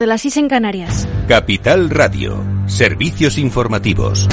[0.00, 1.08] de las IS Canarias.
[1.26, 4.28] Capital Radio, servicios informativos.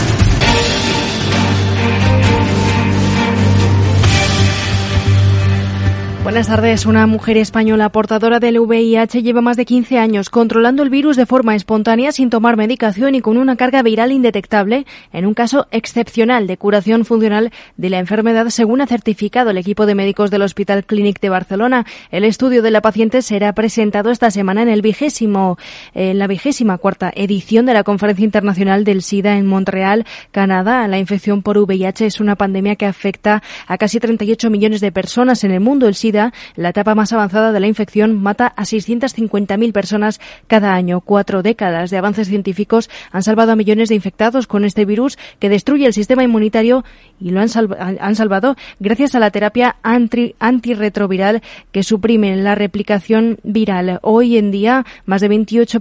[6.26, 6.88] Buenas tardes.
[6.88, 11.28] Una mujer española portadora del VIH lleva más de 15 años controlando el virus de
[11.28, 16.48] forma espontánea sin tomar medicación y con una carga viral indetectable en un caso excepcional
[16.48, 20.84] de curación funcional de la enfermedad según ha certificado el equipo de médicos del Hospital
[20.84, 21.86] Clínic de Barcelona.
[22.10, 25.60] El estudio de la paciente será presentado esta semana en el vigésimo,
[25.94, 30.88] en la vigésima cuarta edición de la Conferencia Internacional del SIDA en Montreal, Canadá.
[30.88, 35.44] La infección por VIH es una pandemia que afecta a casi 38 millones de personas
[35.44, 35.88] en el mundo.
[35.88, 36.15] El SIDA
[36.56, 41.02] la etapa más avanzada de la infección mata a 650.000 personas cada año.
[41.02, 45.50] Cuatro décadas de avances científicos han salvado a millones de infectados con este virus que
[45.50, 46.84] destruye el sistema inmunitario
[47.20, 51.42] y lo han, salvado gracias a la terapia antirretroviral
[51.72, 54.00] que suprime la replicación viral.
[54.02, 55.80] Hoy en día, más de 28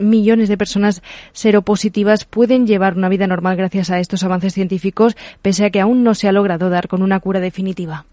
[0.00, 5.64] millones de personas seropositivas pueden llevar una vida normal gracias a estos avances científicos, pese
[5.64, 8.06] a que aún no se ha logrado dar con una cura definitiva.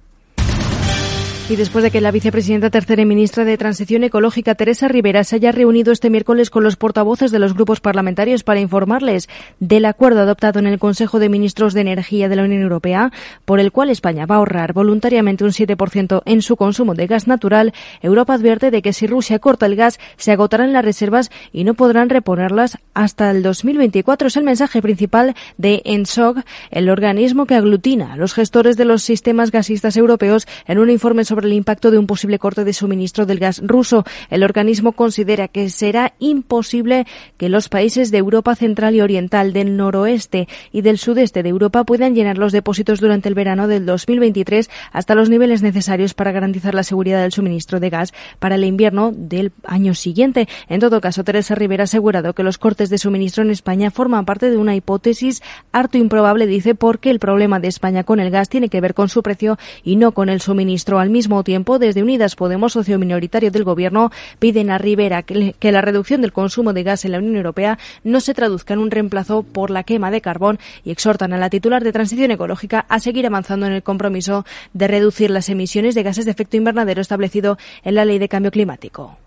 [1.49, 5.35] Y después de que la vicepresidenta tercera y ministra de Transición Ecológica, Teresa Rivera, se
[5.35, 9.27] haya reunido este miércoles con los portavoces de los grupos parlamentarios para informarles
[9.59, 13.11] del acuerdo adoptado en el Consejo de Ministros de Energía de la Unión Europea,
[13.43, 17.27] por el cual España va a ahorrar voluntariamente un 7% en su consumo de gas
[17.27, 21.65] natural, Europa advierte de que si Rusia corta el gas, se agotarán las reservas y
[21.65, 24.29] no podrán reponerlas hasta el 2024.
[24.29, 29.03] Es el mensaje principal de ENSOG, el organismo que aglutina a los gestores de los
[29.03, 33.25] sistemas gasistas europeos en un informe sobre el impacto de un posible corte de suministro
[33.25, 34.03] del gas ruso.
[34.29, 39.77] El organismo considera que será imposible que los países de Europa Central y Oriental, del
[39.77, 44.69] noroeste y del sudeste de Europa puedan llenar los depósitos durante el verano del 2023
[44.91, 49.13] hasta los niveles necesarios para garantizar la seguridad del suministro de gas para el invierno
[49.15, 50.49] del año siguiente.
[50.67, 54.25] En todo caso, Teresa Rivera ha asegurado que los cortes de suministro en España forman
[54.25, 58.49] parte de una hipótesis harto improbable, dice, porque el problema de España con el gas
[58.49, 60.99] tiene que ver con su precio y no con el suministro.
[60.99, 65.81] Al mismo tiempo, desde Unidas Podemos, socio minoritario del Gobierno, piden a Rivera que, la
[65.81, 69.43] reducción del consumo de gas en la Unión Europea no se traduzca en un reemplazo
[69.43, 73.25] por la quema de carbón y exhortan a la titular de Transición Ecológica a seguir
[73.25, 77.95] avanzando en el compromiso de reducir las emisiones de gases de efecto invernadero establecido en
[77.95, 79.17] la Ley de Cambio Climático.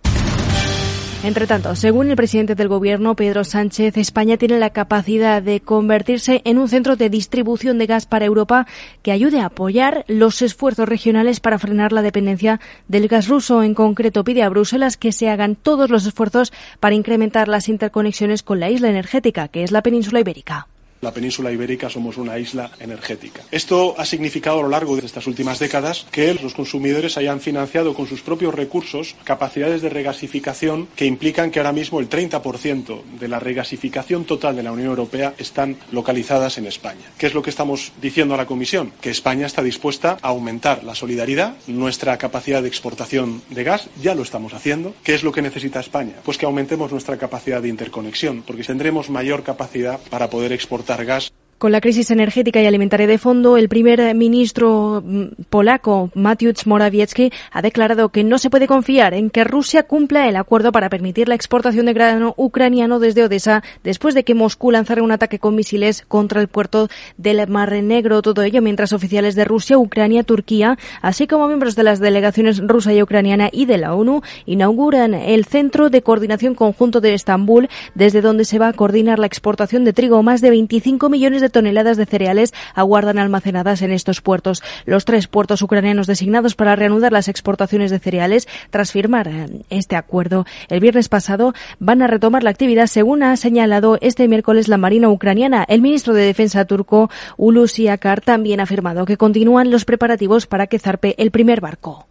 [1.25, 6.43] Entre tanto, según el presidente del Gobierno, Pedro Sánchez, España tiene la capacidad de convertirse
[6.45, 8.67] en un centro de distribución de gas para Europa
[9.01, 13.63] que ayude a apoyar los esfuerzos regionales para frenar la dependencia del gas ruso.
[13.63, 18.43] En concreto, pide a Bruselas que se hagan todos los esfuerzos para incrementar las interconexiones
[18.43, 20.69] con la isla energética, que es la península ibérica
[21.05, 23.43] la península ibérica somos una isla energética.
[23.51, 27.95] Esto ha significado a lo largo de estas últimas décadas que los consumidores hayan financiado
[27.95, 33.29] con sus propios recursos capacidades de regasificación que implican que ahora mismo el 30% de
[33.29, 37.05] la regasificación total de la Unión Europea están localizadas en España.
[37.19, 38.93] ¿Qué es lo que estamos diciendo a la Comisión?
[39.01, 44.15] Que España está dispuesta a aumentar la solidaridad, nuestra capacidad de exportación de gas, ya
[44.15, 44.95] lo estamos haciendo.
[45.03, 46.15] ¿Qué es lo que necesita España?
[46.25, 51.33] Pues que aumentemos nuestra capacidad de interconexión, porque tendremos mayor capacidad para poder exportar cargas
[51.65, 57.33] con la crisis energética y alimentaria de fondo, el primer ministro mm, polaco, Mateusz Morawiecki,
[57.51, 61.27] ha declarado que no se puede confiar en que Rusia cumpla el acuerdo para permitir
[61.27, 65.55] la exportación de grano ucraniano desde Odessa después de que Moscú lanzara un ataque con
[65.55, 68.21] misiles contra el puerto del Mar Negro.
[68.21, 72.93] Todo ello mientras oficiales de Rusia, Ucrania, Turquía, así como miembros de las delegaciones rusa
[72.93, 78.21] y ucraniana y de la ONU, inauguran el Centro de Coordinación Conjunto de Estambul, desde
[78.21, 80.23] donde se va a coordinar la exportación de trigo.
[80.23, 84.63] Más de 25 millones de toneladas de cereales aguardan almacenadas en estos puertos.
[84.85, 89.97] Los tres puertos ucranianos designados para reanudar las exportaciones de cereales tras firmar eh, este
[89.97, 94.77] acuerdo el viernes pasado van a retomar la actividad según ha señalado este miércoles la
[94.77, 95.65] Marina ucraniana.
[95.67, 100.67] El ministro de Defensa turco Hulusi Akar también ha afirmado que continúan los preparativos para
[100.67, 102.07] que zarpe el primer barco.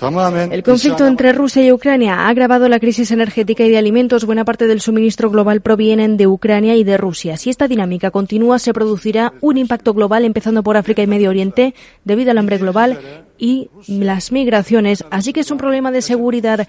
[0.00, 4.24] El conflicto entre Rusia y Ucrania ha agravado la crisis energética y de alimentos.
[4.24, 7.36] Buena parte del suministro global provienen de Ucrania y de Rusia.
[7.36, 11.74] Si esta dinámica continúa, se producirá un impacto global, empezando por África y Medio Oriente,
[12.04, 13.00] debido al hambre global
[13.38, 15.04] y las migraciones.
[15.10, 16.68] Así que es un problema de seguridad.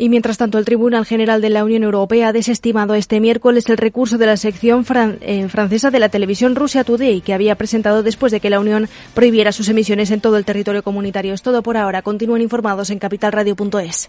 [0.00, 3.76] Y mientras tanto, el Tribunal General de la Unión Europea ha desestimado este miércoles el
[3.76, 4.82] recurso de la sección
[5.20, 8.88] eh, francesa de la televisión Russia Today, que había presentado después de que la Unión
[9.12, 11.34] prohibiera sus emisiones en todo el territorio comunitario.
[11.34, 12.00] Es todo por ahora.
[12.00, 14.08] Continúen informados en capitalradio.es.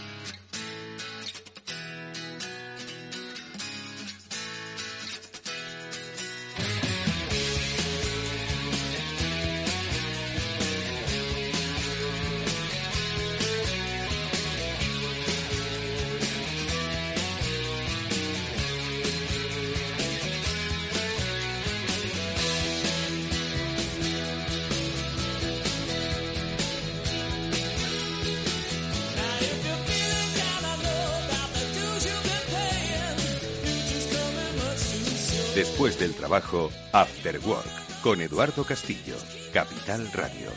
[35.61, 39.15] Después del trabajo, After Work, con Eduardo Castillo,
[39.53, 40.49] Capital Radio.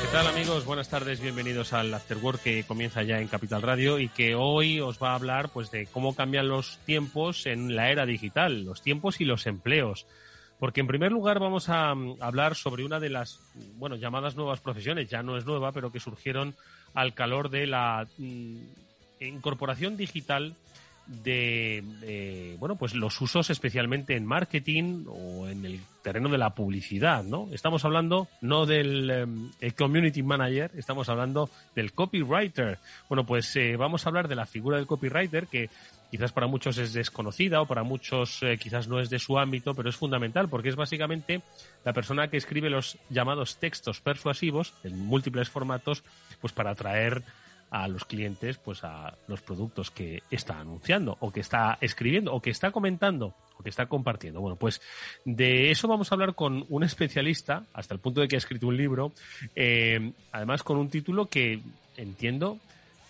[0.00, 0.64] ¿Qué tal amigos?
[0.64, 4.80] Buenas tardes, bienvenidos al After Work que comienza ya en Capital Radio y que hoy
[4.80, 8.80] os va a hablar pues de cómo cambian los tiempos en la era digital, los
[8.80, 10.06] tiempos y los empleos.
[10.58, 13.40] Porque en primer lugar vamos a mm, hablar sobre una de las,
[13.76, 16.54] bueno, llamadas nuevas profesiones, ya no es nueva, pero que surgieron
[16.94, 18.56] al calor de la mm,
[19.20, 20.54] incorporación digital
[21.06, 27.22] de, bueno pues los usos especialmente en marketing o en el terreno de la publicidad
[27.22, 32.78] no estamos hablando no del em, community manager estamos hablando del copywriter.
[33.08, 35.70] Bueno pues eh, vamos a hablar de la figura del copywriter que
[36.10, 39.74] quizás para muchos es desconocida o para muchos eh, quizás no es de su ámbito,
[39.74, 41.42] pero es fundamental porque es básicamente
[41.84, 46.04] la persona que escribe los llamados textos persuasivos en múltiples formatos,
[46.40, 47.22] pues para atraer
[47.70, 52.40] a los clientes pues a los productos que está anunciando o que está escribiendo o
[52.40, 54.40] que está comentando o que está compartiendo.
[54.40, 54.80] Bueno, pues
[55.24, 58.68] de eso vamos a hablar con un especialista, hasta el punto de que ha escrito
[58.68, 59.12] un libro,
[59.54, 61.60] eh, además con un título que
[61.96, 62.60] entiendo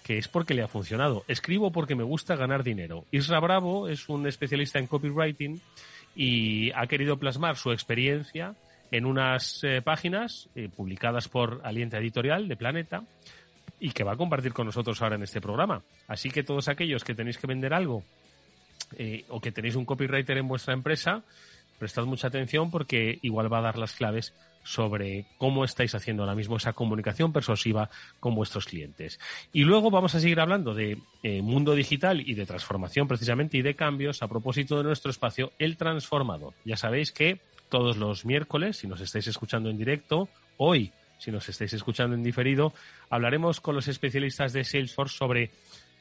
[0.07, 1.25] que es porque le ha funcionado.
[1.27, 3.07] Escribo porque me gusta ganar dinero.
[3.11, 5.61] Isra Bravo es un especialista en copywriting
[6.15, 8.55] y ha querido plasmar su experiencia
[8.93, 13.03] en unas eh, páginas eh, publicadas por Alienta Editorial de Planeta
[13.81, 15.83] y que va a compartir con nosotros ahora en este programa.
[16.07, 18.05] Así que todos aquellos que tenéis que vender algo
[18.97, 21.25] eh, o que tenéis un copywriter en vuestra empresa,
[21.81, 24.33] prestad mucha atención porque igual va a dar las claves
[24.67, 29.21] sobre cómo estáis haciendo ahora mismo esa comunicación persuasiva con vuestros clientes.
[29.53, 33.63] Y luego vamos a seguir hablando de eh, mundo digital y de transformación precisamente y
[33.63, 36.55] de cambios a propósito de nuestro espacio El Transformador.
[36.65, 41.49] Ya sabéis que todos los miércoles, si nos estáis escuchando en directo, hoy, si nos
[41.49, 42.73] estáis escuchando en diferido,
[43.09, 45.51] hablaremos con los especialistas de Salesforce sobre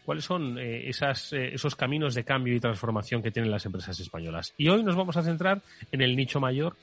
[0.05, 3.99] cuáles son eh, esas, eh, esos caminos de cambio y transformación que tienen las empresas
[3.99, 4.53] españolas.
[4.57, 6.75] Y hoy nos vamos a centrar en el nicho mayor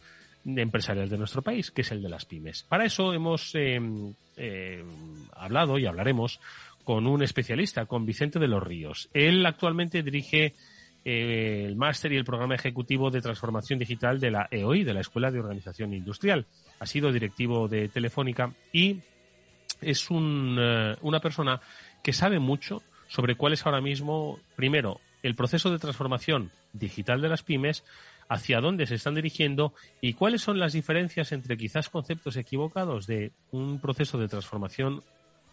[0.44, 2.64] empresarial de nuestro país, que es el de las pymes.
[2.64, 3.80] Para eso hemos eh,
[4.36, 4.84] eh,
[5.34, 6.40] hablado y hablaremos
[6.84, 9.08] con un especialista, con Vicente de los Ríos.
[9.12, 10.54] Él actualmente dirige
[11.04, 15.00] eh, el máster y el programa ejecutivo de transformación digital de la EOI, de la
[15.00, 16.46] Escuela de Organización Industrial.
[16.80, 19.00] Ha sido directivo de Telefónica y
[19.80, 21.60] es una persona
[22.02, 27.28] que sabe mucho sobre cuál es ahora mismo, primero, el proceso de transformación digital de
[27.28, 27.84] las pymes,
[28.32, 33.32] hacia dónde se están dirigiendo y cuáles son las diferencias entre quizás conceptos equivocados de
[33.50, 35.02] un proceso de transformación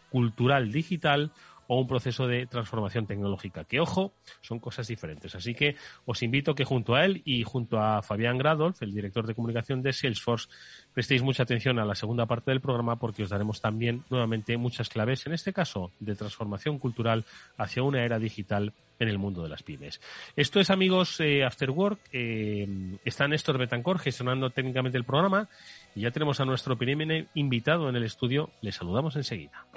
[0.10, 1.32] cultural digital
[1.72, 4.12] o un proceso de transformación tecnológica, que ojo,
[4.42, 5.36] son cosas diferentes.
[5.36, 9.28] Así que os invito que junto a él y junto a Fabián Gradolf, el director
[9.28, 10.50] de comunicación de Salesforce,
[10.96, 14.90] prestéis mucha atención a la segunda parte del programa porque os daremos también nuevamente muchas
[14.90, 17.24] claves, en este caso de transformación cultural
[17.56, 20.02] hacia una era digital en el mundo de las pymes.
[20.36, 22.00] Esto es, amigos, eh, After Work.
[22.12, 25.48] Eh, está Néstor Betancor gestionando técnicamente el programa
[25.94, 28.50] y ya tenemos a nuestro primer invitado en el estudio.
[28.62, 29.68] Le saludamos enseguida.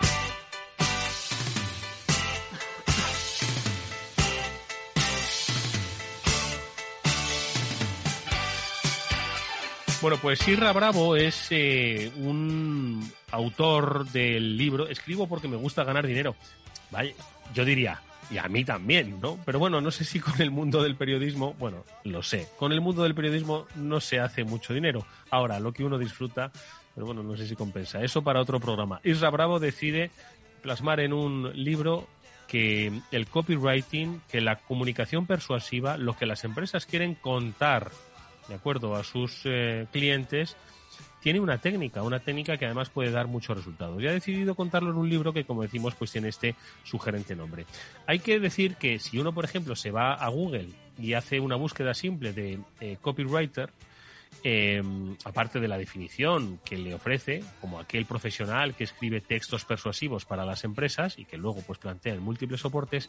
[10.03, 16.05] Bueno, pues Sirra Bravo es eh, un autor del libro Escribo porque me gusta ganar
[16.05, 16.35] dinero.
[16.91, 17.13] Vaya,
[17.55, 19.39] yo diría, y a mí también, ¿no?
[19.45, 22.81] Pero bueno, no sé si con el mundo del periodismo, bueno, lo sé, con el
[22.81, 25.07] mundo del periodismo no se hace mucho dinero.
[25.31, 26.51] Ahora, lo que uno disfruta,
[26.97, 28.03] pero bueno, no sé si compensa.
[28.03, 29.01] Eso para otro programa.
[29.05, 30.11] Isra Bravo decide
[30.63, 32.09] plasmar en un libro
[32.49, 37.93] que el copywriting, que la comunicación persuasiva, lo que las empresas quieren contar
[38.49, 40.57] de acuerdo a sus eh, clientes,
[41.21, 44.03] tiene una técnica, una técnica que además puede dar muchos resultados.
[44.03, 47.65] Y ha decidido contarlo en un libro que, como decimos, pues tiene este sugerente nombre.
[48.07, 50.69] Hay que decir que si uno, por ejemplo, se va a Google
[50.99, 53.71] y hace una búsqueda simple de eh, copywriter,
[54.45, 54.83] eh,
[55.25, 60.45] aparte de la definición que le ofrece, como aquel profesional que escribe textos persuasivos para
[60.45, 63.09] las empresas y que luego pues plantea en múltiples soportes,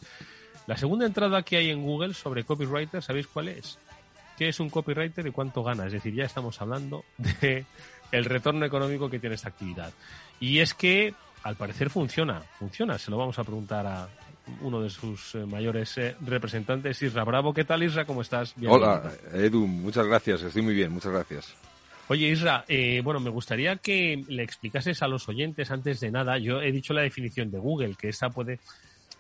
[0.68, 3.80] la segunda entrada que hay en Google sobre copywriter, ¿sabéis cuál es?
[4.44, 5.86] ¿Qué es un copywriter y cuánto gana?
[5.86, 7.64] Es decir, ya estamos hablando de
[8.12, 9.94] el retorno económico que tiene esta actividad.
[10.38, 12.98] Y es que, al parecer, funciona, funciona.
[12.98, 14.10] Se lo vamos a preguntar a
[14.60, 17.54] uno de sus eh, mayores eh, representantes, Isra Bravo.
[17.54, 18.04] ¿Qué tal, Isra?
[18.04, 18.54] ¿Cómo estás?
[18.68, 19.66] Hola, Edu.
[19.66, 20.42] Muchas gracias.
[20.42, 20.92] Estoy muy bien.
[20.92, 21.56] Muchas gracias.
[22.10, 26.38] Oye, Isra, eh, bueno, me gustaría que le explicases a los oyentes antes de nada.
[26.38, 28.60] Yo he dicho la definición de Google, que esta puede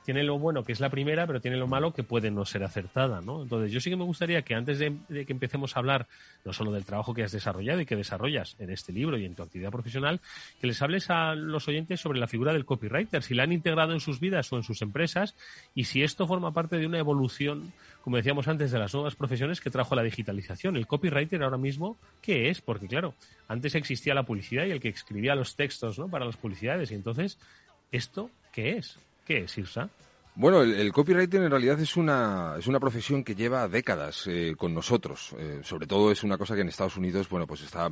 [0.03, 2.63] tiene lo bueno que es la primera, pero tiene lo malo que puede no ser
[2.63, 3.43] acertada, ¿no?
[3.43, 6.07] Entonces, yo sí que me gustaría que antes de, que empecemos a hablar
[6.45, 9.36] no solo del trabajo que has desarrollado y que desarrollas en este libro y en
[9.36, 10.19] tu actividad profesional,
[10.60, 13.93] que les hables a los oyentes sobre la figura del copywriter, si la han integrado
[13.93, 15.36] en sus vidas o en sus empresas
[15.74, 19.62] y si esto forma parte de una evolución, como decíamos antes, de las nuevas profesiones
[19.62, 20.75] que trajo la digitalización.
[20.75, 22.62] El copywriter ahora mismo, ¿qué es?
[22.62, 23.13] Porque claro,
[23.48, 26.10] antes existía la publicidad y el que escribía los textos, ¿no?
[26.10, 27.39] Para las publicidades y entonces,
[27.91, 29.00] ¿esto qué es?
[29.25, 29.89] ¿Qué es IRSA?
[30.36, 34.74] Bueno, el, copywriting en realidad es una, es una profesión que lleva décadas eh, con
[34.74, 35.36] nosotros.
[35.38, 37.92] Eh, sobre todo es una cosa que en Estados Unidos, bueno, pues está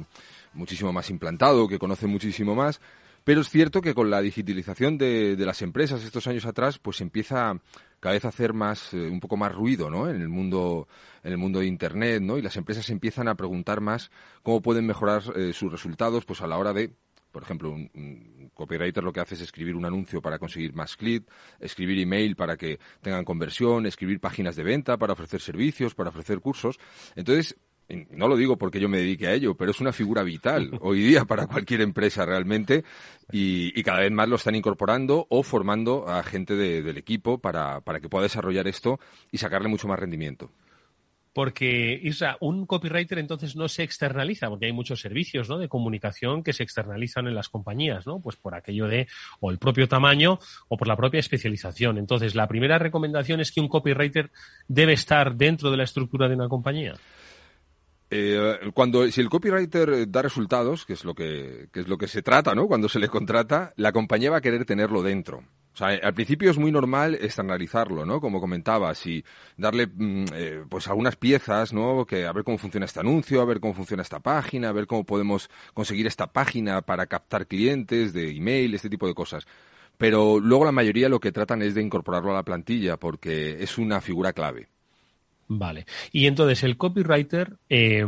[0.54, 2.82] muchísimo más implantado, que conoce muchísimo más.
[3.24, 7.00] Pero es cierto que con la digitalización de, de las empresas estos años atrás, pues
[7.02, 7.54] empieza
[8.00, 10.10] cada vez a hacer más, eh, un poco más ruido, ¿no?
[10.10, 10.88] En el mundo,
[11.24, 12.40] en el mundo de Internet, ¿no?
[12.40, 14.10] Y las empresas empiezan a preguntar más
[14.42, 15.22] cómo pueden mejorar
[15.54, 16.96] sus resultados, pues a la hora de
[17.32, 21.26] por ejemplo, un, copywriter lo que hace es escribir un anuncio para conseguir más clics,
[21.60, 26.40] escribir email para que tengan conversión, escribir páginas de venta para ofrecer servicios, para ofrecer
[26.40, 26.80] cursos.
[27.16, 27.58] Entonces,
[28.12, 31.02] no lo digo porque yo me dedique a ello, pero es una figura vital hoy
[31.02, 32.84] día para cualquier empresa realmente
[33.32, 38.00] y, cada vez más lo están incorporando o formando a gente del equipo para, para
[38.00, 39.00] que pueda desarrollar esto
[39.32, 40.52] y sacarle mucho más rendimiento.
[41.34, 46.52] Porque, Isra, un copywriter entonces no se externaliza, porque hay muchos servicios de comunicación que
[46.52, 48.20] se externalizan en las compañías, ¿no?
[48.20, 49.08] Pues por aquello de
[49.40, 51.98] o el propio tamaño o por la propia especialización.
[51.98, 54.30] Entonces, la primera recomendación es que un copywriter
[54.68, 56.96] debe estar dentro de la estructura de una compañía.
[58.14, 62.10] Eh, cuando si el copywriter da resultados, que es lo que, que es lo que
[62.10, 62.68] se trata, ¿no?
[62.68, 65.46] Cuando se le contrata, la compañía va a querer tenerlo dentro.
[65.74, 68.20] O sea, al principio es muy normal externalizarlo, ¿no?
[68.20, 69.24] Como comentabas, y
[69.56, 72.06] darle, mm, eh, pues, algunas piezas, ¿no?
[72.06, 74.86] Que a ver cómo funciona este anuncio, a ver cómo funciona esta página, a ver
[74.88, 79.46] cómo podemos conseguir esta página para captar clientes de email, este tipo de cosas.
[79.98, 83.78] Pero luego la mayoría lo que tratan es de incorporarlo a la plantilla porque es
[83.78, 84.68] una figura clave.
[85.54, 85.86] Vale.
[86.14, 88.06] Y entonces el copywriter eh,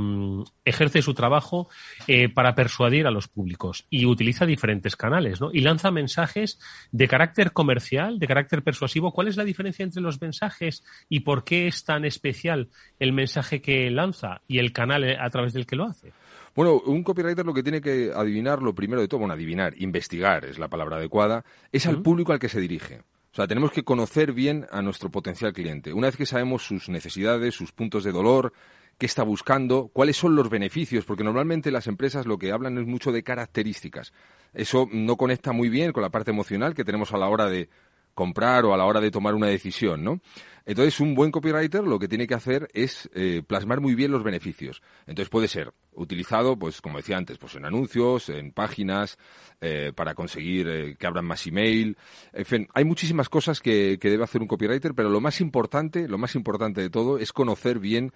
[0.64, 1.68] ejerce su trabajo
[2.08, 5.50] eh, para persuadir a los públicos y utiliza diferentes canales, ¿no?
[5.52, 6.58] Y lanza mensajes
[6.94, 9.12] de carácter comercial, de carácter persuasivo.
[9.12, 13.62] ¿Cuál es la diferencia entre los mensajes y por qué es tan especial el mensaje
[13.62, 16.14] que lanza y el canal a través del que lo hace?
[16.56, 20.46] Bueno, un copywriter lo que tiene que adivinar, lo primero de todo, bueno, adivinar, investigar
[20.46, 23.02] es la palabra adecuada, es al público al que se dirige.
[23.34, 25.92] O sea, tenemos que conocer bien a nuestro potencial cliente.
[25.92, 28.54] Una vez que sabemos sus necesidades, sus puntos de dolor,
[29.00, 32.86] qué está buscando, cuáles son los beneficios, porque normalmente las empresas lo que hablan es
[32.86, 34.14] mucho de características.
[34.54, 37.70] Eso no conecta muy bien con la parte emocional que tenemos a la hora de
[38.14, 40.20] comprar o a la hora de tomar una decisión, ¿no?
[40.66, 44.24] Entonces, un buen copywriter lo que tiene que hacer es eh, plasmar muy bien los
[44.24, 44.82] beneficios.
[45.06, 49.18] Entonces, puede ser utilizado, pues, como decía antes, pues en anuncios, en páginas,
[49.60, 51.98] eh, para conseguir eh, que abran más email.
[52.32, 56.08] En fin, hay muchísimas cosas que, que, debe hacer un copywriter, pero lo más importante,
[56.08, 58.12] lo más importante de todo es conocer bien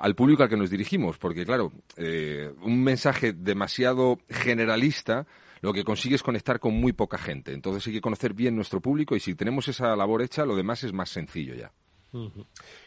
[0.00, 5.26] al público al que nos dirigimos, porque claro, un mensaje demasiado generalista
[5.60, 7.52] lo que consigue es conectar con muy poca gente.
[7.52, 10.84] Entonces hay que conocer bien nuestro público y si tenemos esa labor hecha, lo demás
[10.84, 11.72] es más sencillo ya.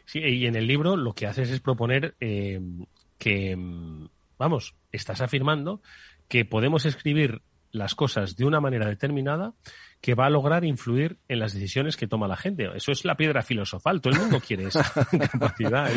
[0.05, 2.59] Sí, y en el libro lo que haces es proponer eh,
[3.17, 3.55] que,
[4.37, 5.81] vamos, estás afirmando
[6.27, 9.53] que podemos escribir las cosas de una manera determinada
[10.01, 12.69] que va a lograr influir en las decisiones que toma la gente.
[12.73, 13.99] Eso es la piedra filosofal.
[13.99, 14.83] Todo el mundo quiere esa
[15.31, 15.91] capacidad.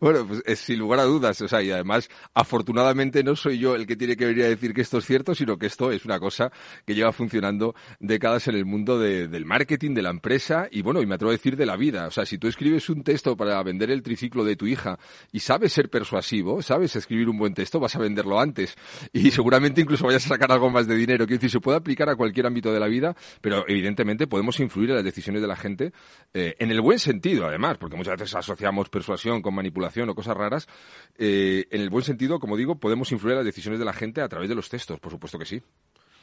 [0.00, 1.40] Bueno, pues es, sin lugar a dudas.
[1.40, 4.72] O sea, y además, afortunadamente no soy yo el que tiene que venir a decir
[4.72, 6.52] que esto es cierto, sino que esto es una cosa
[6.86, 11.06] que lleva funcionando décadas en el mundo del marketing, de la empresa y bueno, y
[11.06, 12.06] me atrevo a decir de la vida.
[12.06, 14.98] O sea, si tú escribes un texto para vender el triciclo de tu hija
[15.32, 18.76] y sabes ser persuasivo, sabes escribir un buen texto, vas a venderlo antes
[19.12, 21.26] y seguramente incluso vayas a sacar algo más de dinero.
[21.26, 24.90] Quiero decir, se puede aplicar a cualquier ámbito de la vida pero evidentemente podemos influir
[24.90, 25.92] en las decisiones de la gente
[26.32, 30.36] eh, en el buen sentido, además, porque muchas veces asociamos persuasión con manipulación o cosas
[30.36, 30.68] raras.
[31.16, 34.20] Eh, en el buen sentido, como digo, podemos influir en las decisiones de la gente
[34.20, 35.62] a través de los textos, por supuesto que sí.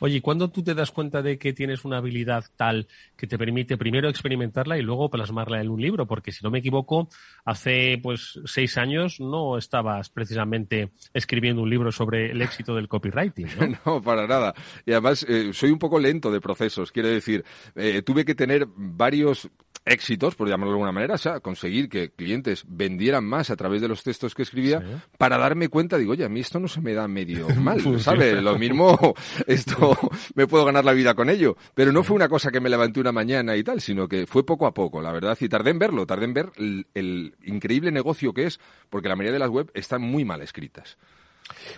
[0.04, 3.38] Oye, ¿y cuándo tú te das cuenta de que tienes una habilidad tal que te
[3.38, 6.08] permite primero experimentarla y luego plasmarla en un libro?
[6.08, 7.08] Porque si no me equivoco,
[7.46, 13.48] hace pues seis años no estabas precisamente escribiendo un libro sobre el éxito del copywriting.
[13.60, 14.56] No, no para nada.
[14.88, 16.92] Y además eh, soy un poco lento de procesos.
[16.92, 19.52] Quiero decir, eh, tuve que tener varios
[19.86, 23.82] éxitos, por llamarlo de alguna manera, o sea, conseguir que clientes vendieran más a través
[23.82, 26.82] de los textos que escribía para darme cuenta, digo, oye, a mí esto no se
[26.82, 28.42] me da medio mal, ¿sabes?
[28.42, 29.16] Lo mismo,
[29.48, 29.91] esto
[30.36, 31.58] me puedo ganar la vida con ello.
[31.74, 34.46] Pero no fue una cosa que me levanté una mañana y tal, sino que fue
[34.46, 38.34] poco a poco, la verdad, y tardé en verlo, tardé en ver el, increíble negocio
[38.34, 40.98] que es, porque la mayoría de las web están muy mal escritas.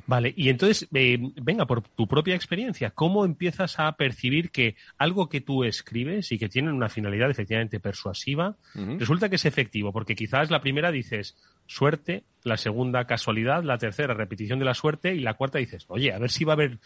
[0.06, 5.30] Vale, y entonces, eh, venga, por tu propia experiencia, ¿cómo empiezas a percibir que algo
[5.30, 8.56] que tú escribes y que tiene una finalidad efectivamente persuasiva,
[9.00, 9.92] resulta que es efectivo?
[9.92, 15.14] Porque quizás la primera dices, suerte, la segunda casualidad, la tercera repetición de la suerte
[15.16, 16.80] y la cuarta dices, oye, a ver si va a haber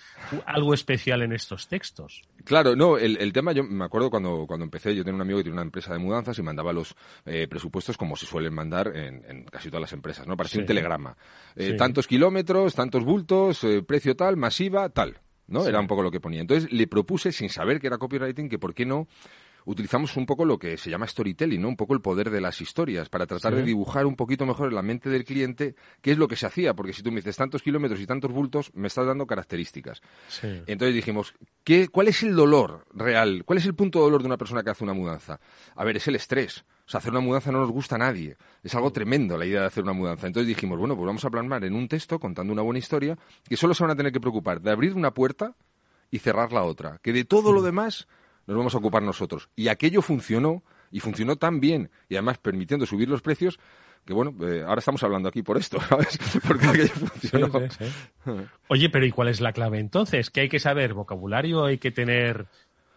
[0.45, 2.21] algo especial en estos textos.
[2.43, 5.43] Claro, no, el, tema, yo me acuerdo cuando, cuando empecé, yo tenía un amigo que
[5.43, 9.45] tiene una empresa de mudanzas y mandaba los eh, presupuestos como se suelen mandar en,
[9.45, 10.37] casi todas las empresas, ¿no?
[10.37, 11.17] Parecía un telegrama.
[11.55, 15.19] Eh, tantos kilómetros, tantos bultos, eh, precio tal, masiva, tal.
[15.47, 15.65] ¿no?
[15.65, 16.41] Era un poco lo que ponía.
[16.41, 19.07] Entonces le propuse, sin saber que era copywriting, que por qué no
[19.67, 21.67] utilizamos un poco lo que se llama storytelling, ¿no?
[21.67, 24.75] Un poco el poder de las historias para tratar de dibujar un poquito mejor en
[24.75, 27.35] la mente del cliente qué es lo que se hacía, porque si tú me dices
[27.35, 30.01] tantos kilómetros y tantos bultos, me estás dando características.
[30.41, 31.33] Entonces dijimos,
[31.65, 33.43] ¿qué, ¿cuál es el dolor real?
[33.45, 35.39] ¿Cuál es el punto de dolor de una persona que hace una mudanza?
[35.75, 36.63] A ver, es el estrés.
[36.85, 38.37] O sea, hacer una mudanza no nos gusta a nadie.
[38.63, 40.27] Es algo tremendo la idea de hacer una mudanza.
[40.27, 43.17] Entonces dijimos, bueno, pues vamos a plasmar en un texto, contando una buena historia,
[43.49, 45.57] que solo se van a tener que preocupar de abrir una puerta
[46.09, 46.99] y cerrar la otra.
[47.03, 48.07] Que de todo lo demás
[48.47, 49.49] nos vamos a ocupar nosotros.
[49.55, 53.59] Y aquello funcionó, y funcionó tan bien, y además permitiendo subir los precios,
[54.05, 56.17] que bueno, eh, ahora estamos hablando aquí por esto, ¿sabes?
[56.47, 57.51] Porque aquello funcionó.
[58.69, 60.29] Oye, pero ¿y cuál es la clave entonces?
[60.29, 62.47] Que hay que saber vocabulario, hay que tener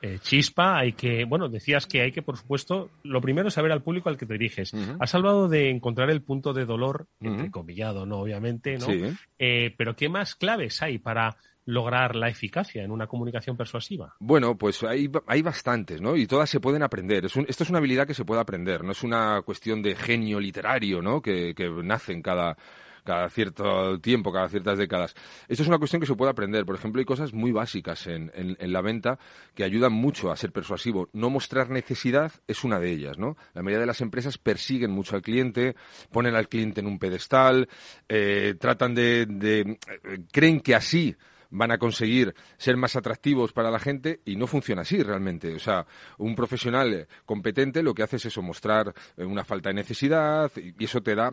[0.02, 3.72] eh, chispa, hay que, bueno, decías que hay que, por supuesto, lo primero es saber
[3.72, 4.72] al público al que te diriges.
[4.98, 8.20] Has hablado de encontrar el punto de dolor, entrecomillado, ¿no?
[8.20, 8.86] Obviamente, ¿no?
[9.38, 14.14] Eh, pero ¿qué más claves hay para lograr la eficacia en una comunicación persuasiva?
[14.20, 16.16] Bueno, pues hay, hay bastantes, ¿no?
[16.16, 17.24] Y todas se pueden aprender.
[17.24, 20.40] Es esto es una habilidad que se puede aprender, no es una cuestión de genio
[20.40, 21.20] literario, ¿no?
[21.20, 22.56] Que, que nace en cada
[23.04, 25.14] cada cierto tiempo, cada ciertas décadas.
[25.48, 26.64] Esto es una cuestión que se puede aprender.
[26.64, 29.18] Por ejemplo, hay cosas muy básicas en, en, la venta
[29.54, 31.08] que ayudan mucho a ser persuasivo.
[31.12, 33.36] No mostrar necesidad es una de ellas, ¿no?
[33.54, 35.74] La mayoría de las empresas persiguen mucho al cliente,
[36.12, 37.68] ponen al cliente en un pedestal,
[38.08, 39.78] eh, tratan de, de eh,
[40.30, 41.16] creen que así
[41.50, 45.54] van a conseguir ser más atractivos para la gente y no funciona así realmente.
[45.54, 45.86] O sea,
[46.18, 50.84] un profesional competente lo que hace es eso, mostrar eh, una falta de necesidad y
[50.84, 51.32] eso te da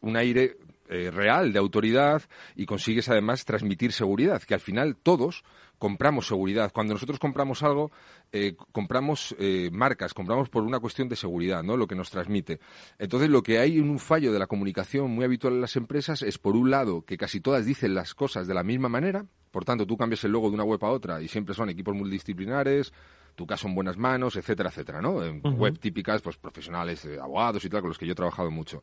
[0.00, 0.56] un aire
[0.88, 2.22] eh, real de autoridad
[2.54, 5.42] y consigues además transmitir seguridad, que al final todos
[5.78, 6.70] compramos seguridad.
[6.72, 7.90] Cuando nosotros compramos algo,
[8.32, 11.76] eh, compramos eh, marcas, compramos por una cuestión de seguridad, ¿no?
[11.76, 12.60] Lo que nos transmite.
[12.98, 16.22] Entonces, lo que hay en un fallo de la comunicación muy habitual en las empresas
[16.22, 19.26] es, por un lado, que casi todas dicen las cosas de la misma manera.
[19.56, 21.94] Por tanto, tú cambias el logo de una web a otra y siempre son equipos
[21.94, 22.92] multidisciplinares,
[23.34, 25.24] tu caso en buenas manos, etcétera, etcétera, ¿no?
[25.24, 28.82] En web típicas, pues profesionales, abogados y tal, con los que yo he trabajado mucho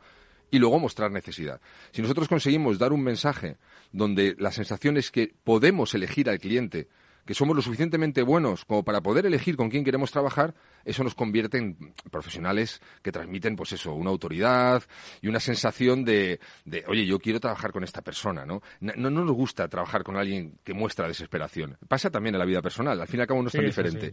[0.50, 1.62] y luego mostrar necesidad.
[1.92, 3.58] Si nosotros conseguimos dar un mensaje
[3.92, 6.88] donde la sensación es que podemos elegir al cliente,
[7.26, 10.54] que somos lo suficientemente buenos como para poder elegir con quién queremos trabajar,
[10.86, 14.84] eso nos convierte en profesionales que transmiten, pues eso, una autoridad
[15.22, 18.62] y una sensación de, de oye, yo quiero trabajar con esta persona, ¿no?
[18.80, 21.78] No, no nos gusta trabajar con alguien que muestra desesperación.
[21.88, 24.12] Pasa también en la vida personal, al fin y al cabo no es tan diferente.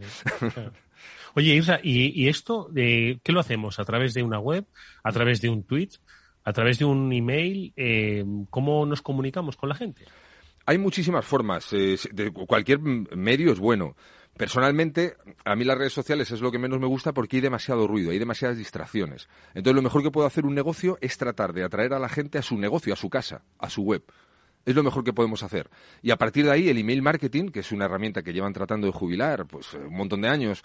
[1.35, 3.79] Oye, Isra, ¿y, ¿y, esto de qué lo hacemos?
[3.79, 4.65] ¿A través de una web?
[5.03, 5.91] ¿A través de un tweet?
[6.43, 10.05] a través de un email, eh, ¿cómo nos comunicamos con la gente?
[10.71, 11.67] Hay muchísimas formas.
[11.73, 13.97] Eh, de cualquier medio es bueno.
[14.37, 17.87] Personalmente, a mí las redes sociales es lo que menos me gusta porque hay demasiado
[17.87, 19.27] ruido, hay demasiadas distracciones.
[19.53, 22.37] Entonces, lo mejor que puede hacer un negocio es tratar de atraer a la gente
[22.37, 24.05] a su negocio, a su casa, a su web.
[24.65, 25.69] Es lo mejor que podemos hacer.
[26.01, 28.87] Y a partir de ahí, el email marketing, que es una herramienta que llevan tratando
[28.87, 30.63] de jubilar pues un montón de años,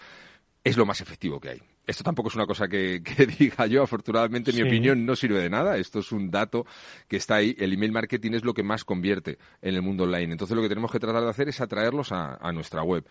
[0.63, 1.61] es lo más efectivo que hay.
[1.87, 2.99] Esto tampoco es una cosa que,
[3.39, 6.65] diga yo, afortunadamente mi opinión no sirve de nada, esto es un dato
[7.07, 10.33] que está ahí, el email marketing es lo que más convierte en el mundo online,
[10.33, 13.07] entonces lo que tenemos que tratar de hacer es atraerlos a, nuestra web.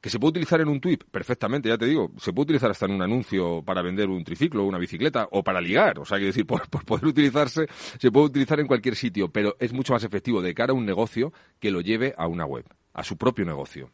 [0.00, 0.98] ¿Que se puede utilizar en un tweet?
[1.10, 4.64] Perfectamente, ya te digo, se puede utilizar hasta en un anuncio para vender un triciclo,
[4.64, 7.66] una bicicleta o para ligar, o sea, que decir, por, por poder utilizarse,
[7.98, 10.86] se puede utilizar en cualquier sitio, pero es mucho más efectivo de cara a un
[10.86, 13.90] negocio que lo lleve a una web, a su propio negocio.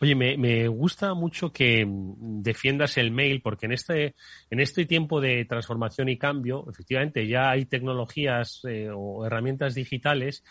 [0.00, 4.14] Oye, me, me, gusta mucho que defiendas el mail porque en este,
[4.50, 10.42] en este tiempo de transformación y cambio, efectivamente, ya hay tecnologías eh, o herramientas digitales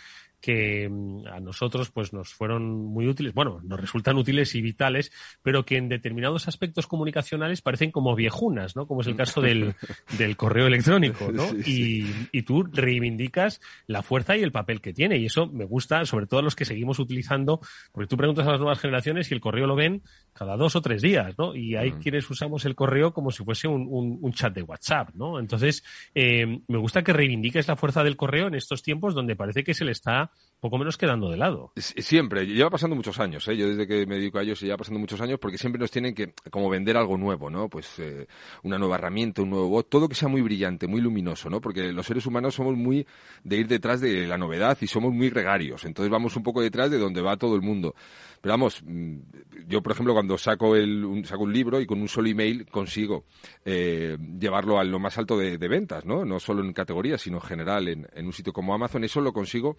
[0.43, 5.09] que mm, a nosotros pues nos fueron muy útiles, bueno, nos resultan útiles y vitales,
[5.41, 8.85] pero que en determinados aspectos comunicacionales parecen como viejunas, ¿no?
[8.85, 9.73] Como es el caso del,
[10.17, 11.47] del correo electrónico, ¿no?
[11.65, 15.17] Y, y, tú reivindicas la fuerza y el papel que tiene.
[15.17, 17.61] Y eso me gusta, sobre todo a los que seguimos utilizando,
[17.93, 20.01] porque tú preguntas a las nuevas generaciones y el correo lo ven
[20.33, 21.55] cada dos o tres días, ¿no?
[21.55, 25.11] Y hay quienes usamos el correo como si fuese un, un, un chat de WhatsApp,
[25.13, 25.39] ¿no?
[25.39, 29.63] Entonces, eh, me gusta que reivindiques la fuerza del correo en estos tiempos donde parece
[29.63, 30.31] que se le está
[30.63, 31.73] poco menos quedando de lado.
[31.75, 33.57] Siempre, lleva pasando muchos años, ¿eh?
[33.57, 36.15] yo desde que me dedico a ellos lleva pasando muchos años porque siempre nos tienen
[36.15, 37.67] que como vender algo nuevo, ¿no?
[37.67, 38.27] Pues eh,
[38.63, 41.59] una nueva herramienta, un nuevo bot, todo que sea muy brillante, muy luminoso, ¿no?
[41.59, 43.05] Porque los seres humanos somos muy
[43.43, 46.89] de ir detrás de la novedad y somos muy gregarios, entonces vamos un poco detrás
[46.89, 47.93] de donde va todo el mundo.
[48.39, 49.17] Pero vamos, mm,
[49.67, 52.65] yo por ejemplo cuando saco, el, un, saco un libro y con un solo email
[52.67, 53.25] consigo
[53.65, 56.23] eh, llevarlo a lo más alto de, ventas, ¿no?
[56.23, 59.33] No solo en categorías, sino en general en, en un sitio como Amazon, eso lo
[59.33, 59.75] consigo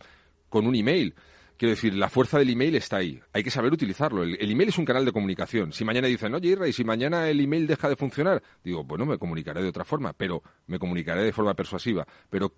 [0.54, 1.16] con un email.
[1.56, 3.20] Quiero decir, la fuerza del email está ahí.
[3.32, 4.22] Hay que saber utilizarlo.
[4.22, 5.72] El, email es un canal de comunicación.
[5.72, 9.04] Si mañana dicen, oye, Irra, y si mañana el email deja de funcionar, digo, bueno,
[9.04, 12.06] me comunicaré de otra forma, pero me comunicaré de forma persuasiva.
[12.30, 12.54] Pero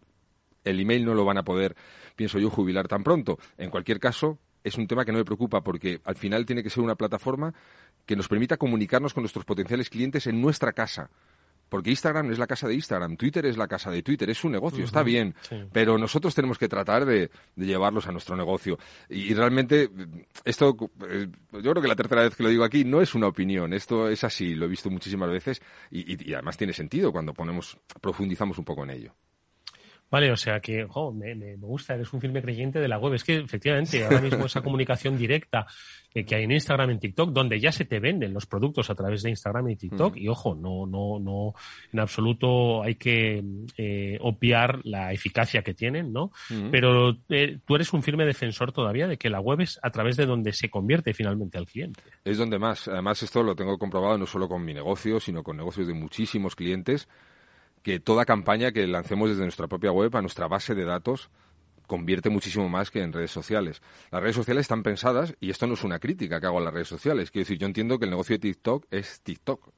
[0.62, 1.74] el email no lo van a poder,
[2.16, 3.38] pienso yo, jubilar tan pronto.
[3.56, 6.68] En cualquier caso, es un tema que no me preocupa porque al final tiene que
[6.68, 7.54] ser una plataforma
[8.04, 11.08] que nos permita comunicarnos con nuestros potenciales clientes en nuestra casa.
[11.68, 14.48] Porque Instagram es la casa de Instagram, Twitter es la casa de Twitter, es su
[14.48, 15.56] negocio, uh -huh, está bien, sí.
[15.72, 18.78] pero nosotros tenemos que tratar de, de, llevarlos a nuestro negocio.
[19.08, 19.90] Y, y realmente,
[20.44, 20.76] esto,
[21.08, 23.72] eh, yo creo que la tercera vez que lo digo aquí no es una opinión,
[23.72, 27.34] esto es así, lo he visto muchísimas veces y, y, y además tiene sentido cuando
[27.34, 29.14] ponemos, profundizamos un poco en ello.
[30.08, 33.14] Vale, o sea que, jo, me, me, gusta, eres un firme creyente de la web.
[33.14, 35.66] Es que efectivamente ahora mismo esa comunicación directa
[36.14, 38.94] eh, que hay en Instagram, en TikTok, donde ya se te venden los productos a
[38.94, 40.18] través de Instagram y TikTok, mm.
[40.18, 41.54] y ojo, no, no, no,
[41.92, 43.42] en absoluto hay que
[43.76, 46.30] eh, obviar la eficacia que tienen, ¿no?
[46.50, 46.70] Mm.
[46.70, 50.16] Pero eh, tú eres un firme defensor todavía de que la web es a través
[50.16, 52.00] de donde se convierte finalmente al cliente.
[52.24, 52.86] Es donde más.
[52.86, 56.54] Además, esto lo tengo comprobado no solo con mi negocio, sino con negocios de muchísimos
[56.54, 57.08] clientes
[57.86, 61.30] que toda campaña que lancemos desde nuestra propia web a nuestra base de datos
[61.86, 63.80] convierte muchísimo más que en redes sociales.
[64.10, 66.74] Las redes sociales están pensadas, y esto no es una crítica que hago a las
[66.74, 69.70] redes sociales, quiero decir, yo entiendo que el negocio de TikTok es TikTok,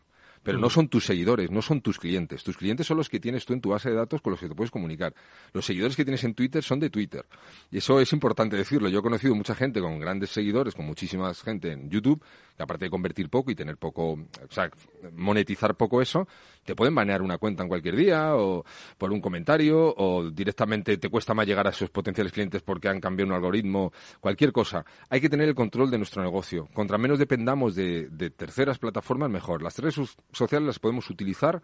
[0.43, 2.43] pero no son tus seguidores, no son tus clientes.
[2.43, 4.49] Tus clientes son los que tienes tú en tu base de datos con los que
[4.49, 5.15] te puedes comunicar.
[5.53, 7.27] Los seguidores que tienes en Twitter son de Twitter.
[7.71, 8.89] Y eso es importante decirlo.
[8.89, 12.23] Yo he conocido mucha gente con grandes seguidores, con muchísima gente en YouTube,
[12.57, 14.71] que aparte de convertir poco y tener poco, o sea,
[15.13, 16.27] monetizar poco eso,
[16.65, 18.65] te pueden banear una cuenta en cualquier día o
[18.97, 23.01] por un comentario o directamente te cuesta más llegar a esos potenciales clientes porque han
[23.01, 24.85] cambiado un algoritmo, cualquier cosa.
[25.09, 26.69] Hay que tener el control de nuestro negocio.
[26.75, 29.63] Contra menos dependamos de, de terceras plataformas, mejor.
[29.63, 29.95] Las redes
[30.33, 31.63] sociales las podemos utilizar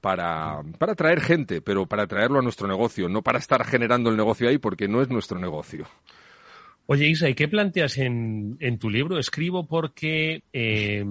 [0.00, 4.16] para, para atraer gente, pero para traerlo a nuestro negocio, no para estar generando el
[4.16, 5.86] negocio ahí porque no es nuestro negocio.
[6.92, 9.16] Oye, Isa, ¿y qué planteas en, en tu libro?
[9.16, 11.04] Escribo porque eh,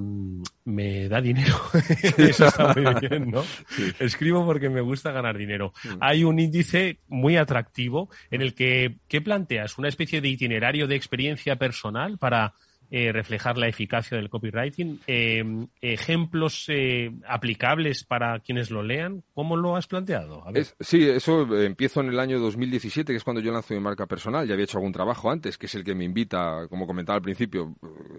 [0.65, 1.55] me da dinero.
[2.17, 3.43] Eso está muy bien, ¿no?
[3.43, 3.89] Sí.
[3.97, 5.71] Escribo porque me gusta ganar dinero.
[5.81, 5.87] Sí.
[6.01, 9.77] Hay un índice muy atractivo en el que, ¿qué planteas?
[9.77, 12.55] ¿Una especie de itinerario de experiencia personal para
[12.91, 15.43] eh, reflejar la eficacia del copywriting, eh,
[15.81, 19.23] ejemplos eh, aplicables para quienes lo lean.
[19.33, 20.43] ¿Cómo lo has planteado?
[20.79, 24.47] Sí, eso empiezo en el año 2017, que es cuando yo lanzo mi marca personal.
[24.47, 27.21] Ya había hecho algún trabajo antes, que es el que me invita, como comentaba al
[27.21, 27.75] principio,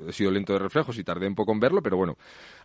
[0.06, 2.16] he sido lento de reflejos y tardé un poco en verlo, pero bueno,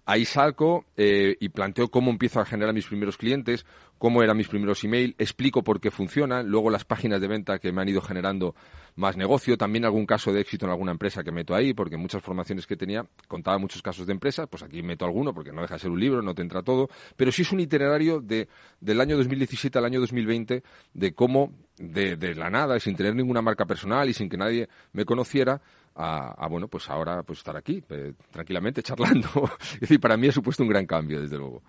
[0.06, 3.66] ahí salgo eh, y planteo cómo empiezo a generar mis primeros clientes,
[3.98, 7.72] cómo eran mis primeros email, explico por qué funcionan, luego las páginas de venta que
[7.72, 8.56] me han ido generando
[8.96, 12.22] más negocio, también algún caso de éxito en alguna empresa que meto ahí, porque muchas
[12.22, 15.76] formaciones que tenía contaba muchos casos de empresas, pues aquí meto alguno porque no deja
[15.76, 18.48] de ser un libro, no te entra todo, pero sí es un itinerario de,
[18.80, 23.42] del año 2017 al año 2020 de cómo de, de la nada sin tener ninguna
[23.42, 25.62] marca personal y sin que nadie me conociera,
[25.96, 29.50] a, a, bueno, pues ahora pues estar aquí, eh, tranquilamente, charlando.
[29.74, 31.64] es decir, para mí ha supuesto un gran cambio, desde luego.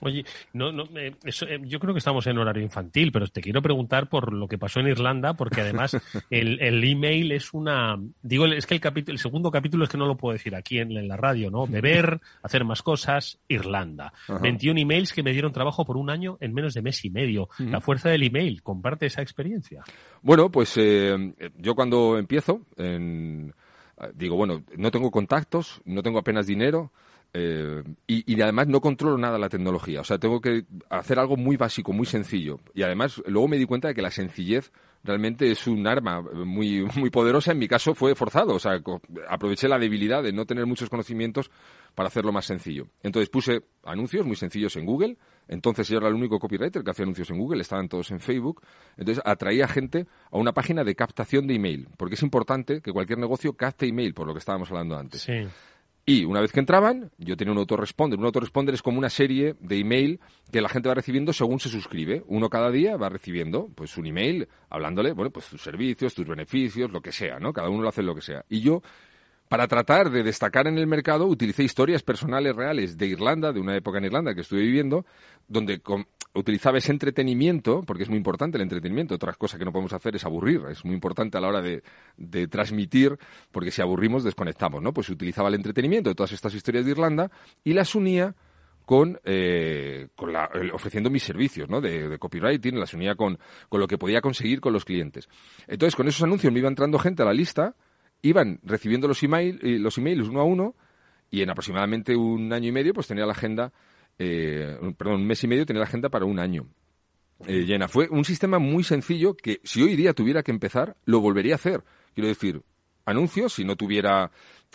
[0.00, 3.40] Oye, no, no, eh, eso, eh, yo creo que estamos en horario infantil, pero te
[3.40, 5.96] quiero preguntar por lo que pasó en Irlanda, porque además
[6.30, 9.98] el, el email es una, digo, es que el capítulo, el segundo capítulo es que
[9.98, 11.66] no lo puedo decir aquí en, en la radio, ¿no?
[11.66, 14.12] Beber, hacer más cosas, Irlanda.
[14.28, 14.38] Ajá.
[14.38, 17.44] 21 emails que me dieron trabajo por un año en menos de mes y medio.
[17.58, 17.70] Uh -huh.
[17.70, 19.82] La fuerza del email, comparte esa experiencia.
[20.22, 23.54] Bueno, pues eh, yo cuando empiezo, en,
[24.14, 26.92] digo, bueno, no tengo contactos, no tengo apenas dinero,
[27.34, 30.00] eh, y, además no controlo nada la tecnología.
[30.00, 32.58] O sea, tengo que hacer algo muy básico, muy sencillo.
[32.74, 34.72] Y además, luego me di cuenta de que la sencillez
[35.04, 37.52] realmente es un arma muy, muy poderosa.
[37.52, 38.80] En mi caso fue forzado, o sea,
[39.28, 41.50] aproveché la debilidad de no tener muchos conocimientos
[41.94, 42.88] para hacerlo más sencillo.
[43.02, 45.16] Entonces puse anuncios muy sencillos en Google.
[45.48, 48.62] Entonces yo era el único copywriter que hacía anuncios en Google, estaban todos en Facebook.
[48.96, 53.18] Entonces atraía gente a una página de captación de email, porque es importante que cualquier
[53.18, 55.22] negocio capte email, por lo que estábamos hablando antes.
[55.22, 55.46] Sí.
[56.08, 58.18] Y una vez que entraban, yo tenía un autoresponder.
[58.18, 61.68] Un autoresponder es como una serie de email que la gente va recibiendo según se
[61.68, 62.24] suscribe.
[62.28, 66.90] Uno cada día va recibiendo pues un email hablándole, bueno, pues tus servicios, tus beneficios,
[66.90, 67.52] lo que sea, ¿no?
[67.52, 68.42] Cada uno lo hace lo que sea.
[68.48, 68.80] Y yo
[69.50, 73.76] para tratar de destacar en el mercado, utilicé historias personales reales de Irlanda, de una
[73.76, 75.04] época en Irlanda que estuve viviendo,
[75.46, 75.82] donde
[76.34, 80.16] utilizaba ese entretenimiento, porque es muy importante el entretenimiento, otra cosa que no podemos hacer
[80.16, 81.82] es aburrir, es muy importante a la hora de,
[82.48, 83.18] transmitir,
[83.50, 84.92] porque si aburrimos desconectamos, ¿no?
[84.92, 87.30] Pues utilizaba el entretenimiento de todas estas historias de Irlanda
[87.64, 88.34] y las unía
[88.84, 90.08] con, eh,
[90.72, 91.80] ofreciendo mis servicios ¿no?
[91.80, 93.38] de, de, copywriting, las unía con,
[93.68, 95.28] con lo que podía conseguir con los clientes.
[95.66, 97.74] Entonces, con esos anuncios me iba entrando gente a la lista
[98.22, 100.74] iban recibiendo los, email, eh, los emails uno a uno
[101.30, 103.72] y en aproximadamente un año y medio pues tenía la agenda,
[104.18, 106.66] eh, perdón, un mes y medio tenía la agenda para un año.
[107.46, 107.86] Eh, llena.
[107.86, 111.56] Fue un sistema muy sencillo que si hoy día tuviera que empezar, lo volvería a
[111.56, 111.84] hacer.
[112.14, 112.62] Quiero decir,
[113.04, 114.32] anuncios, si no tuviera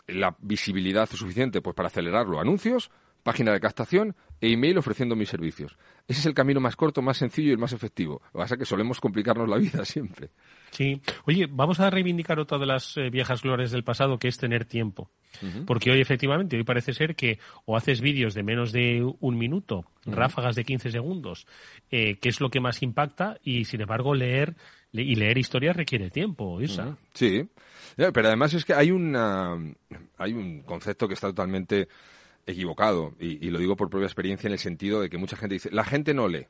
[0.07, 2.89] la visibilidad suficiente pues para acelerarlo, anuncios,
[3.23, 5.77] página de captación e email ofreciendo mis servicios.
[6.07, 8.21] Ese es el camino más corto, más sencillo y el más efectivo.
[8.25, 10.29] Lo que pasa es que solemos complicarnos la vida siempre.
[10.71, 11.01] Sí.
[11.25, 14.65] Oye, vamos a reivindicar otra de las eh, viejas glorias del pasado, que es tener
[14.65, 15.09] tiempo.
[15.65, 19.85] Porque hoy, efectivamente, hoy parece ser que o haces vídeos de menos de un minuto,
[20.05, 21.47] ráfagas de 15 segundos,
[21.89, 24.55] eh, que es lo que más impacta, y sin embargo, leer
[24.91, 26.97] y leer historias requiere tiempo, Isa.
[27.15, 27.49] Sí.
[27.95, 29.57] Pero además es que hay, una,
[30.17, 31.87] hay un concepto que está totalmente
[32.45, 35.69] equivocado, y, lo digo por propia experiencia en el sentido de que mucha gente dice,
[35.71, 36.47] la gente no lee.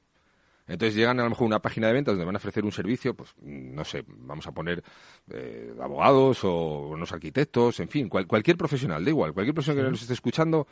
[0.65, 2.71] Entonces llegan a lo mejor a una página de ventas donde van a ofrecer un
[2.71, 4.82] servicio, pues no sé, vamos a poner
[5.29, 10.01] eh, abogados o unos arquitectos, en fin, cualquier profesional, da igual, cualquier profesional que nos
[10.01, 10.65] esté escuchando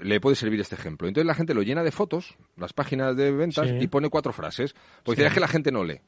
[0.00, 1.06] le puede servir este ejemplo.
[1.06, 4.74] Entonces la gente lo llena de fotos, las páginas de ventas, y pone cuatro frases,
[5.04, 6.00] porque es que la gente no lee.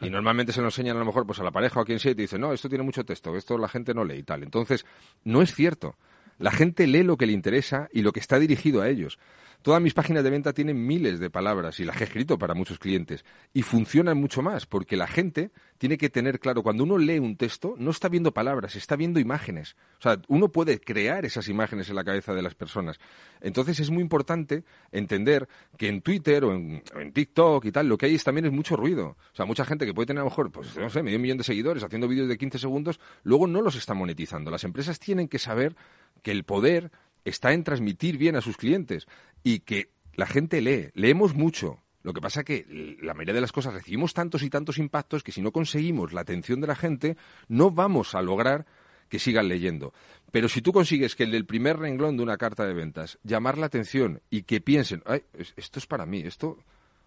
[0.00, 1.98] Y normalmente se lo enseñan a lo mejor pues a la pareja o a quien
[1.98, 4.22] sea y te dice, no, esto tiene mucho texto, esto la gente no lee y
[4.22, 4.42] tal.
[4.42, 4.86] Entonces,
[5.24, 5.96] no es cierto.
[6.40, 9.18] La gente lee lo que le interesa y lo que está dirigido a ellos.
[9.62, 12.78] Todas mis páginas de venta tienen miles de palabras y las he escrito para muchos
[12.78, 17.18] clientes y funcionan mucho más porque la gente tiene que tener claro, cuando uno lee
[17.18, 19.76] un texto, no está viendo palabras, está viendo imágenes.
[19.98, 22.98] O sea, uno puede crear esas imágenes en la cabeza de las personas.
[23.42, 25.46] Entonces es muy importante entender
[25.76, 28.76] que en Twitter o en, TikTok y tal, lo que hay es, también es mucho
[28.76, 29.16] ruido.
[29.32, 31.38] O sea, mucha gente que puede tener a lo mejor, pues no sé, medio millón
[31.38, 34.50] de seguidores haciendo vídeos de 15 segundos, luego no los está monetizando.
[34.50, 35.76] Las empresas tienen que saber
[36.22, 36.90] que el poder
[37.24, 39.06] está en transmitir bien a sus clientes
[39.42, 41.82] y que la gente lee, leemos mucho.
[42.02, 42.66] Lo que pasa que
[43.02, 46.22] la mayoría de las cosas recibimos tantos y tantos impactos que si no conseguimos la
[46.22, 47.16] atención de la gente,
[47.48, 48.66] no vamos a lograr
[49.08, 49.92] que sigan leyendo.
[50.30, 53.66] Pero si tú consigues que el primer renglón de una carta de ventas llamar la
[53.66, 55.24] atención y que piensen, Ay,
[55.56, 56.56] esto es para mí, esto,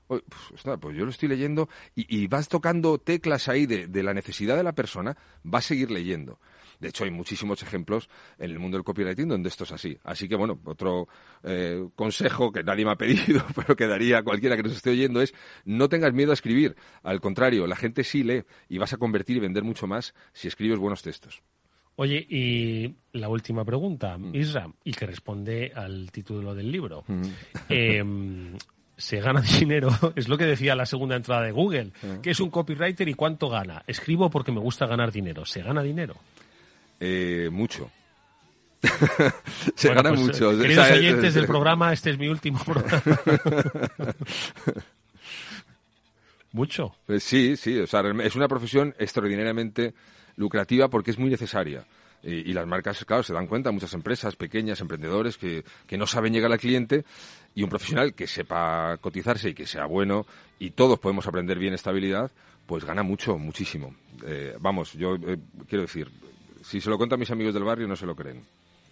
[0.08, 0.22] pues,
[0.80, 4.74] pues, yo lo estoy leyendo y, vas tocando teclas ahí de, la necesidad de la
[4.74, 6.40] persona, va a seguir leyendo.
[6.84, 9.98] De hecho, hay muchísimos ejemplos en el mundo del copywriting donde esto es así.
[10.04, 11.08] Así que, bueno, otro
[11.42, 14.90] eh, consejo que nadie me ha pedido, pero que daría a cualquiera que nos esté
[14.90, 16.76] oyendo es no tengas miedo a escribir.
[17.02, 20.50] Al contrario, la gente sí lee y vas a convertir y vender mucho más si
[20.50, 21.42] escribes buenos textos.
[21.96, 24.36] Oye, y la última pregunta, mm.
[24.36, 27.06] Isra, y que responde al título del libro.
[27.08, 27.24] Mm.
[27.70, 28.58] Em,
[28.98, 32.20] se gana dinero, es lo que decía la segunda entrada de Google, mm.
[32.22, 33.84] que es un copywriter y cuánto gana.
[33.88, 35.46] Escribo porque me gusta ganar dinero.
[35.46, 36.18] ¿Se gana dinero?
[37.06, 37.92] Eh, mucho.
[39.76, 40.58] Se gana pues, mucho.
[40.58, 43.14] Queridos oyentes del programa, este es mi último programa.
[46.54, 46.96] mucho.
[47.06, 47.78] Pues sí, sí.
[47.80, 49.94] O sea, es una profesión extraordinariamente
[50.38, 51.86] lucrativa porque es muy necesaria.
[52.26, 56.32] Y, las marcas, claro, se dan cuenta, muchas empresas pequeñas, emprendedores, que, que no saben
[56.32, 57.04] llegar al cliente
[57.54, 60.26] y un profesional que sepa cotizarse y que sea bueno
[60.58, 62.32] y todos podemos aprender bien estabilidad,
[62.66, 63.94] pues gana mucho, muchísimo.
[64.26, 65.38] Eh, vamos, yo eh,
[65.68, 66.10] quiero decir,
[66.64, 68.44] si se lo cuento a mis amigos del barrio no se lo creen.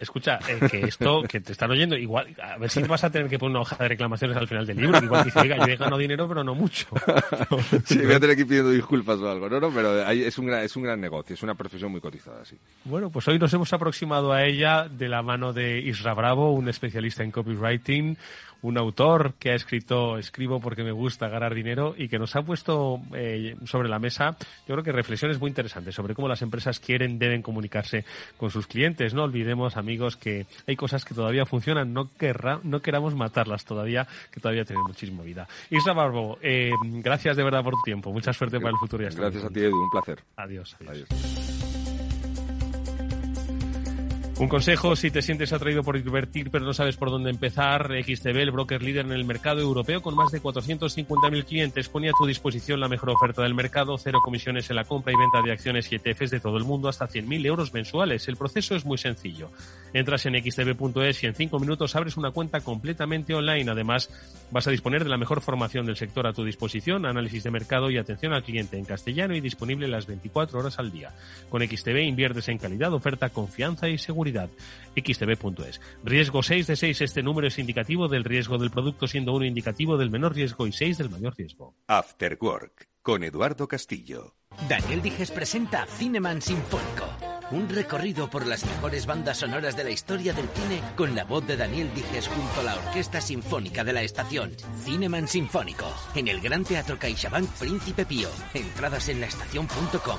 [0.02, 3.28] Escucha, eh, que esto que te están oyendo, igual, a ver si vas a tener
[3.28, 4.98] que poner una hoja de reclamaciones al final del libro.
[5.00, 6.88] igual dice, oiga, yo he ganado dinero, pero no mucho.
[7.84, 9.48] sí, voy a tener que ir pidiendo disculpas o algo.
[9.48, 12.44] No, no, pero es un gran, es un gran negocio, es una profesión muy cotizada,
[12.44, 12.56] sí.
[12.84, 16.68] Bueno, pues hoy nos hemos aproximado a ella de la mano de Isra Bravo, un
[16.68, 18.18] especialista en copywriting,
[18.62, 22.42] un autor que ha escrito Escribo porque me gusta ganar dinero y que nos ha
[22.42, 26.80] puesto eh, sobre la mesa, yo creo que reflexiones muy interesantes sobre cómo las empresas
[26.80, 28.04] quieren, deben comunicarse
[28.36, 29.14] con sus clientes.
[29.14, 34.06] No olvidemos, amigos, que hay cosas que todavía funcionan, no, querrá, no queramos matarlas todavía,
[34.30, 35.48] que todavía tienen muchísima vida.
[35.70, 38.12] Isra Barbo, eh, gracias de verdad por tu tiempo.
[38.12, 39.02] Mucha suerte para el futuro.
[39.02, 39.82] Y gracias a ti, Edu.
[39.82, 40.22] Un placer.
[40.36, 40.76] adiós.
[40.86, 41.81] adiós.
[44.42, 48.38] Un consejo si te sientes atraído por invertir pero no sabes por dónde empezar, XTB,
[48.38, 52.26] el broker líder en el mercado europeo con más de 450.000 clientes, pone a tu
[52.26, 55.92] disposición la mejor oferta del mercado, cero comisiones en la compra y venta de acciones
[55.92, 58.26] y ETFs de todo el mundo hasta 100.000 euros mensuales.
[58.26, 59.48] El proceso es muy sencillo.
[59.92, 63.70] Entras en xtb.es y en 5 minutos abres una cuenta completamente online.
[63.70, 64.10] Además,
[64.50, 67.92] vas a disponer de la mejor formación del sector a tu disposición, análisis de mercado
[67.92, 71.12] y atención al cliente en castellano y disponible las 24 horas al día.
[71.48, 74.31] Con XTB inviertes en calidad, oferta, confianza y seguridad
[74.96, 75.80] xtb.es.
[76.04, 77.00] Riesgo 6 de 6.
[77.00, 80.72] Este número es indicativo del riesgo del producto, siendo uno indicativo del menor riesgo y
[80.72, 81.74] 6 del mayor riesgo.
[81.86, 84.34] After Work, con Eduardo Castillo.
[84.68, 87.08] Daniel Dijes presenta Cineman Sinfónico.
[87.50, 91.46] Un recorrido por las mejores bandas sonoras de la historia del cine con la voz
[91.46, 94.52] de Daniel Dijes junto a la Orquesta Sinfónica de la Estación.
[94.84, 95.92] Cineman Sinfónico.
[96.14, 98.28] En el Gran Teatro CaixaBank Príncipe Pío.
[98.54, 100.18] Entradas en laestacion.com.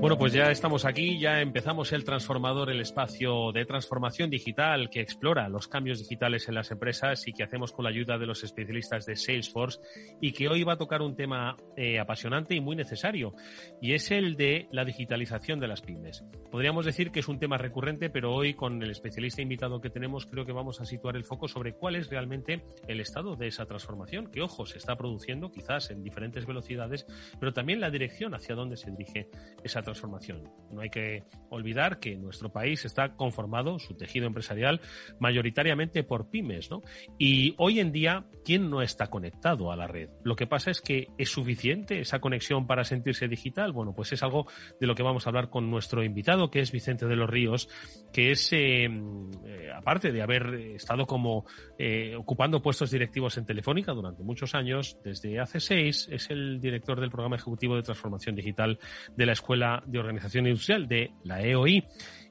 [0.00, 5.00] Bueno, pues ya estamos aquí, ya empezamos el transformador, el espacio de transformación digital que
[5.00, 8.44] explora los cambios digitales en las empresas y que hacemos con la ayuda de los
[8.44, 9.80] especialistas de Salesforce
[10.20, 13.34] y que hoy va a tocar un tema eh, apasionante y muy necesario
[13.80, 16.24] y es el de la digitalización de las pymes.
[16.50, 20.26] Podríamos decir que es un tema recurrente, pero hoy con el especialista invitado que tenemos
[20.26, 23.66] creo que vamos a situar el foco sobre cuál es realmente el estado de esa
[23.66, 27.06] transformación, que ojo, se está produciendo quizás en diferentes velocidades,
[27.40, 29.28] pero también la dirección hacia dónde se dirige
[29.64, 30.44] esa transformación.
[30.70, 34.80] No hay que olvidar que nuestro país está conformado, su tejido empresarial,
[35.18, 36.82] mayoritariamente por pymes, ¿no?
[37.18, 40.10] Y hoy en día, ¿quién no está conectado a la red?
[40.22, 43.72] Lo que pasa es que ¿es suficiente esa conexión para sentirse digital?
[43.72, 44.46] Bueno, pues es algo
[44.80, 47.68] de lo que vamos a hablar con nuestro invitado, que es Vicente de los Ríos,
[48.12, 51.46] que es, eh, eh, aparte de haber estado como
[51.78, 57.00] eh, ocupando puestos directivos en Telefónica durante muchos años, desde hace seis, es el director
[57.00, 58.78] del programa ejecutivo de transformación digital
[59.16, 61.84] de la Escuela de Organización Industrial de la EOI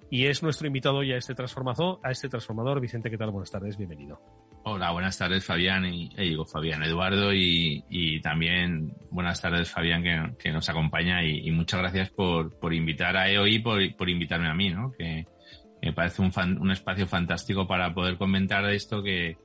[0.10, 2.80] y es nuestro invitado ya a este transformador, a este transformador.
[2.80, 3.32] Vicente, ¿qué tal?
[3.32, 4.43] Buenas tardes, bienvenido.
[4.66, 10.02] Hola, buenas tardes Fabián y eh, digo Fabián Eduardo y, y, también buenas tardes Fabián
[10.04, 14.48] que, que nos acompaña y, muchas gracias por, por invitar a EOI por, por invitarme
[14.48, 14.94] a mí, ¿no?
[14.98, 15.28] Que
[15.82, 19.38] me parece un, fan, un espacio fantástico para poder comentar esto que,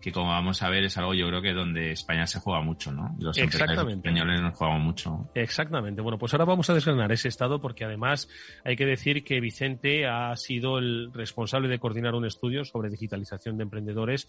[0.00, 2.92] que como vamos a ver es algo yo creo que donde España se juega mucho,
[2.92, 3.14] ¿no?
[3.18, 5.30] Los españoles nos jugamos mucho.
[5.34, 6.00] Exactamente.
[6.00, 8.28] Bueno, pues ahora vamos a desgranar ese estado porque además
[8.64, 13.56] hay que decir que Vicente ha sido el responsable de coordinar un estudio sobre digitalización
[13.56, 14.28] de emprendedores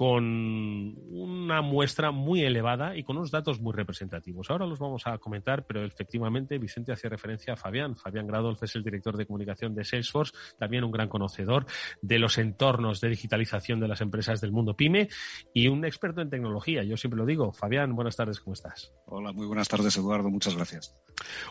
[0.00, 4.48] con una muestra muy elevada y con unos datos muy representativos.
[4.48, 7.98] Ahora los vamos a comentar, pero efectivamente Vicente hacía referencia a Fabián.
[7.98, 11.66] Fabián Gradolf es el director de comunicación de Salesforce, también un gran conocedor
[12.00, 15.10] de los entornos de digitalización de las empresas del mundo PyME
[15.52, 16.82] y un experto en tecnología.
[16.82, 17.52] Yo siempre lo digo.
[17.52, 18.94] Fabián, buenas tardes, ¿cómo estás?
[19.04, 20.30] Hola, muy buenas tardes, Eduardo.
[20.30, 20.96] Muchas gracias.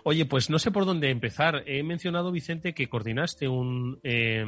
[0.04, 1.62] Oye, pues no sé por dónde empezar.
[1.68, 4.44] He mencionado, Vicente, que coordinaste un, eh,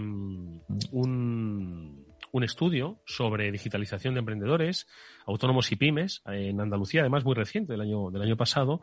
[0.92, 4.88] un un estudio sobre digitalización de emprendedores,
[5.26, 8.82] autónomos y pymes, en Andalucía, además muy reciente, del año, del año pasado.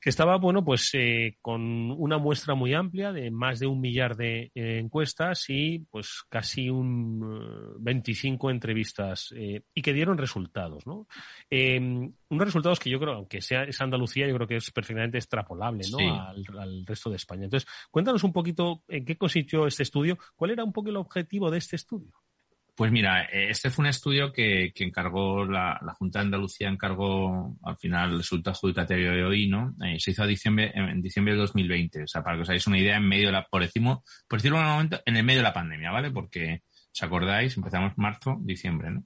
[0.00, 4.16] que estaba, bueno, pues eh, con una muestra muy amplia de más de un millar
[4.16, 11.08] de eh, encuestas y pues casi un 25 entrevistas y que dieron resultados, ¿no?
[11.50, 15.18] Em, unos resultados que yo creo, aunque sea es Andalucía, yo creo que es perfectamente
[15.18, 15.98] extrapolable, ¿no?
[15.98, 17.44] Al, al, resto de España.
[17.44, 21.50] Entonces, cuéntanos un poquito en qué consistió este estudio, cuál era un poco el objetivo
[21.50, 22.12] de este estudio.
[22.78, 27.76] Pues mira, eh, este fue un estudio que, encargó la, Junta de Andalucía, encargó al
[27.76, 29.74] final el resultado adjudicatario de hoy, ¿no?
[29.84, 32.04] Eh, se hizo a diciembre, en diciembre de 2020.
[32.04, 34.38] O sea, para que os hagáis una idea, en medio de la, por decirlo, por
[34.38, 36.12] decirlo en un momento, en el medio de la pandemia, ¿vale?
[36.12, 36.62] Porque,
[36.94, 37.56] ¿os acordáis?
[37.56, 39.02] Empezamos marzo, diciembre, ¿no?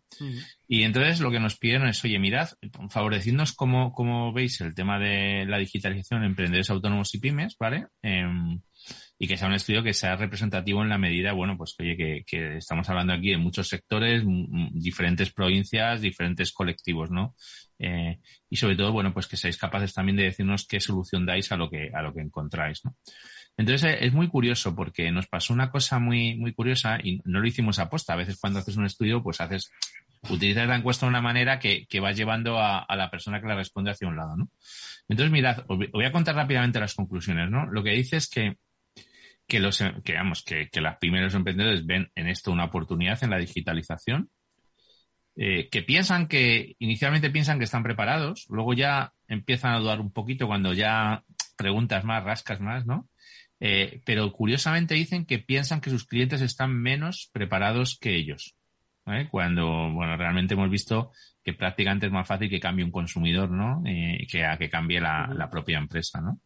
[0.69, 2.51] Y entonces lo que nos pidieron es, oye, mirad,
[2.91, 7.87] favorecidnos cómo, cómo veis el tema de la digitalización en emprendedores autónomos y pymes, ¿vale?
[8.03, 8.61] Em,
[9.23, 12.57] y que sea un estudio que sea representativo en la medida, bueno, pues oye, que,
[12.57, 14.25] estamos hablando aquí de muchos sectores,
[14.73, 17.37] diferentes provincias, diferentes colectivos, ¿no?
[17.79, 18.19] Eh,
[18.51, 21.57] y sobre todo, bueno, pues que seáis capaces también de decirnos qué solución dais a
[21.57, 22.97] lo que, a lo que encontráis, ¿no?
[23.57, 27.47] Entonces es muy curioso porque nos pasó una cosa muy, muy curiosa y no lo
[27.47, 27.89] hicimos a.
[28.09, 29.71] A veces cuando haces un estudio, pues haces,
[30.31, 33.47] utilizas la encuesta de una manera que, que va llevando a, a, la persona que
[33.47, 34.49] la responde hacia un lado, ¿no?
[35.09, 37.67] Entonces, mirad, os voy a contar rápidamente las conclusiones, ¿no?
[37.67, 38.57] Lo que dice es que
[39.53, 43.29] que los que, vamos, que, que las primeros emprendedores ven en esto una oportunidad en
[43.29, 44.31] la digitalización,
[45.37, 50.11] eh, que piensan que, inicialmente piensan que están preparados, luego ya empiezan a dudar un
[50.11, 51.23] poquito cuando ya
[51.59, 53.11] preguntas más, rascas más, ¿no?
[53.61, 58.57] Eh, pero curiosamente dicen que piensan que sus clientes están menos preparados que ellos.
[59.07, 59.29] ¿Eh?
[59.31, 63.83] Cuando, bueno, realmente hemos visto que prácticamente es más fácil que cambie un consumidor, ¿no?
[63.85, 66.41] Eh, que a que cambie la, la, propia empresa, ¿no?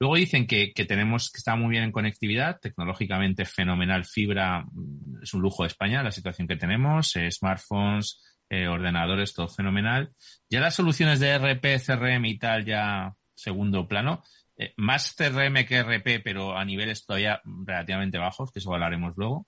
[0.00, 5.22] Luego dicen que, que, tenemos, que está muy bien en conectividad, tecnológicamente fenomenal, fibra, mm,
[5.22, 10.12] es un lujo de España la situación que tenemos, eh, smartphones, eh, ordenadores, todo fenomenal.
[10.48, 14.22] Ya las soluciones de RP, CRM y tal, ya segundo plano,
[14.56, 19.46] eh, más CRM que RP, pero a niveles todavía relativamente bajos, que eso hablaremos luego.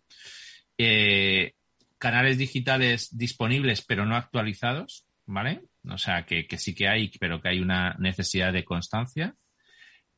[0.76, 1.54] Eh,
[1.98, 5.62] canales digitales disponibles pero no actualizados, ¿vale?
[5.88, 9.34] O sea, que, que, sí que hay, pero que hay una necesidad de constancia.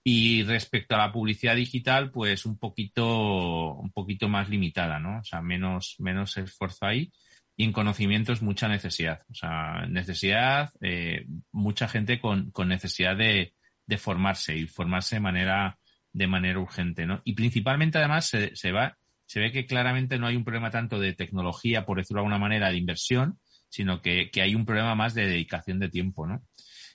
[0.02, 5.18] Y respecto a la publicidad digital, pues un poquito, un poquito más limitada, ¿no?
[5.18, 7.12] O sea, menos, menos esfuerzo ahí.
[7.56, 9.20] Y en conocimientos mucha necesidad.
[9.30, 13.52] O sea, necesidad, eh, mucha gente con, con necesidad de,
[13.86, 15.78] de, formarse y formarse de manera,
[16.12, 17.20] de manera urgente, ¿no?
[17.24, 18.96] Y principalmente además se, se va
[19.30, 22.40] se ve que claramente no hay un problema tanto de tecnología, por decirlo de alguna
[22.40, 26.42] manera, de inversión, sino que, que hay un problema más de dedicación de tiempo, ¿no?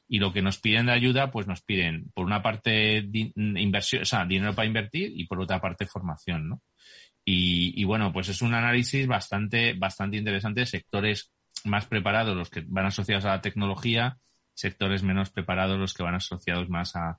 [0.05, 4.05] Y lo que nos piden de ayuda, pues nos piden, por una parte, inversión, o
[4.05, 6.61] sea, dinero para invertir y por otra parte, formación, ¿no?
[7.23, 10.65] Y, y, bueno, pues es un análisis bastante, bastante interesante.
[10.65, 11.31] Sectores
[11.63, 14.17] más preparados, los que van asociados a la tecnología,
[14.53, 17.17] sectores menos preparados, los que van asociados más a,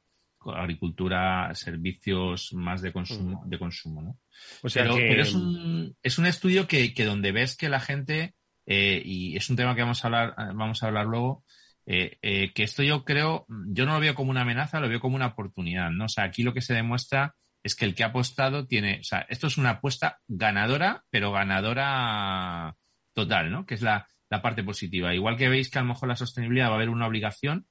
[0.54, 4.18] agricultura, servicios más de consumo, de consumo, ¿no?
[4.62, 7.80] O sea pero, pero es, un, es un estudio que, que donde ves que la
[7.80, 8.34] gente,
[8.66, 11.44] eh, y es un tema que vamos a hablar, vamos a hablar luego,
[11.86, 15.00] eh, eh, que esto yo creo, yo no lo veo como una amenaza, lo veo
[15.00, 16.06] como una oportunidad, ¿no?
[16.06, 19.04] O sea, aquí lo que se demuestra es que el que ha apostado tiene, o
[19.04, 22.76] sea, esto es una apuesta ganadora, pero ganadora
[23.12, 23.66] total, ¿no?
[23.66, 25.14] Que es la, la parte positiva.
[25.14, 27.66] Igual que veis que a lo mejor la sostenibilidad va a haber una obligación,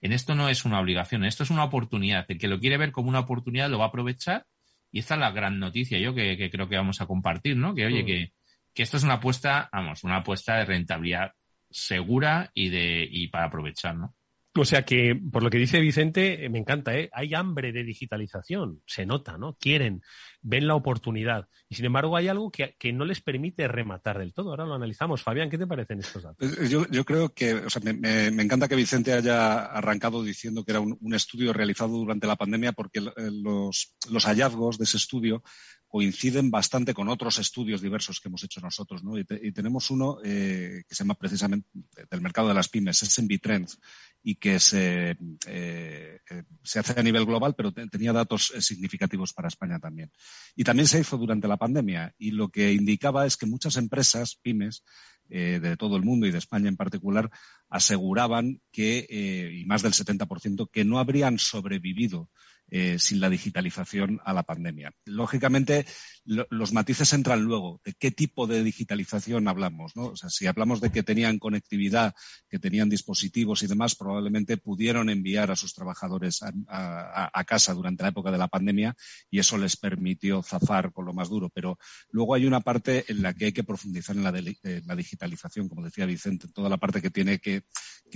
[0.00, 2.24] en esto no es una obligación, esto es una oportunidad.
[2.28, 4.46] El que lo quiere ver como una oportunidad lo va a aprovechar
[4.90, 7.74] y esta es la gran noticia yo que, creo que vamos a compartir, ¿no?
[7.74, 8.06] Que oye, mm.
[8.06, 8.32] que,
[8.74, 11.32] que esto es una apuesta, vamos, una apuesta de rentabilidad
[11.70, 14.14] segura y de y para aprovechar, ¿no?
[14.56, 17.08] O sea que, por lo que dice Vicente, me encanta, ¿eh?
[17.12, 19.56] Hay hambre de digitalización, se nota, ¿no?
[19.60, 20.02] Quieren,
[20.42, 21.48] ven la oportunidad.
[21.68, 24.50] Y sin embargo, hay algo que, que no les permite rematar del todo.
[24.50, 25.22] Ahora lo analizamos.
[25.22, 26.58] Fabián, ¿qué te parecen estos datos?
[26.58, 30.64] Eh, yo, yo creo que, o sea, me, me, encanta que Vicente haya arrancado diciendo
[30.64, 34.84] que era un, un estudio realizado durante la pandemia, porque eh, los, los hallazgos de
[34.84, 35.44] ese estudio
[35.90, 39.18] coinciden bastante con otros estudios diversos que hemos hecho nosotros, ¿no?
[39.18, 41.68] Y, te, y tenemos uno eh, que se llama precisamente
[42.08, 43.76] del mercado de las pymes, es en Trends,
[44.22, 45.16] y que se,
[45.48, 46.20] eh,
[46.62, 50.12] se hace a nivel global, pero te, tenía datos eh, significativos para España también.
[50.54, 54.38] Y también se hizo durante la pandemia, y lo que indicaba es que muchas empresas,
[54.40, 54.84] pymes,
[55.32, 57.30] eh, de todo el mundo y de España en particular,
[57.68, 62.28] aseguraban que, eh, y más del 70%, que no habrían sobrevivido
[62.70, 64.92] eh, sin la digitalización a la pandemia.
[65.04, 65.86] Lógicamente,
[66.24, 67.80] lo, los matices entran luego.
[67.84, 69.96] ¿De qué tipo de digitalización hablamos?
[69.96, 70.06] ¿no?
[70.06, 72.14] O sea, si hablamos de que tenían conectividad,
[72.48, 78.10] que tenían dispositivos y demás, probablemente pudieron enviar a sus trabajadores a, casa durante la
[78.10, 78.94] época de la pandemia
[79.30, 81.50] y eso les permitió zafar con lo más duro.
[81.52, 81.78] Pero
[82.10, 86.06] luego hay una parte en la que hay que profundizar en la, digitalización, como decía
[86.06, 87.64] Vicente, toda la parte que tiene que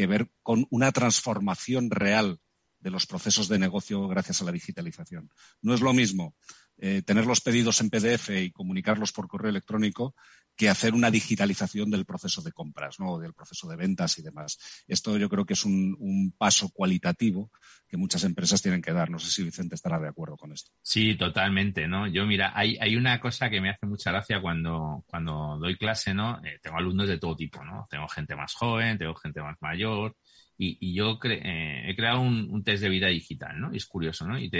[0.06, 2.38] ver con una transformación real
[2.84, 5.30] de los procesos de negocio gracias a la digitalización.
[5.62, 6.36] No es lo mismo
[6.76, 10.14] eh, tener los pedidos en PDF y comunicarlos por correo electrónico
[10.54, 13.18] que hacer una digitalización del proceso de compras, ¿no?
[13.18, 14.58] del proceso de ventas y demás.
[14.86, 17.50] Esto yo creo que es un, paso cualitativo
[17.88, 19.10] que muchas empresas tienen que dar.
[19.10, 20.70] No sé si Vicente estará de acuerdo con esto.
[20.82, 22.06] Sí, totalmente, ¿no?
[22.06, 26.12] Yo, mira, hay, hay una cosa que me hace mucha gracia cuando, cuando doy clase,
[26.12, 26.38] ¿no?
[26.44, 27.86] Eh, tengo alumnos de todo tipo, ¿no?
[27.90, 30.16] Tengo gente más joven, tengo gente más mayor,
[30.56, 33.72] y, yo eh, he creado un, test de vida digital, ¿no?
[33.72, 34.38] Y es curioso, ¿no?
[34.38, 34.50] Y,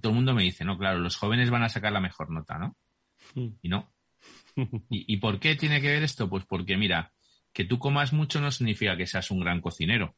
[0.00, 2.58] todo el mundo me dice, no, claro, los jóvenes van a sacar la mejor nota,
[2.58, 2.76] ¿no?
[3.34, 3.54] Hmm.
[3.62, 3.92] Y no.
[4.90, 6.28] ¿Y, por qué tiene que ver esto?
[6.28, 7.12] Pues porque, mira,
[7.52, 10.16] que tú comas mucho no significa que seas un gran cocinero.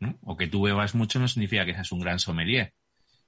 [0.00, 0.18] ¿no?
[0.22, 2.74] O que tú bebas mucho no significa que seas un gran sommelier.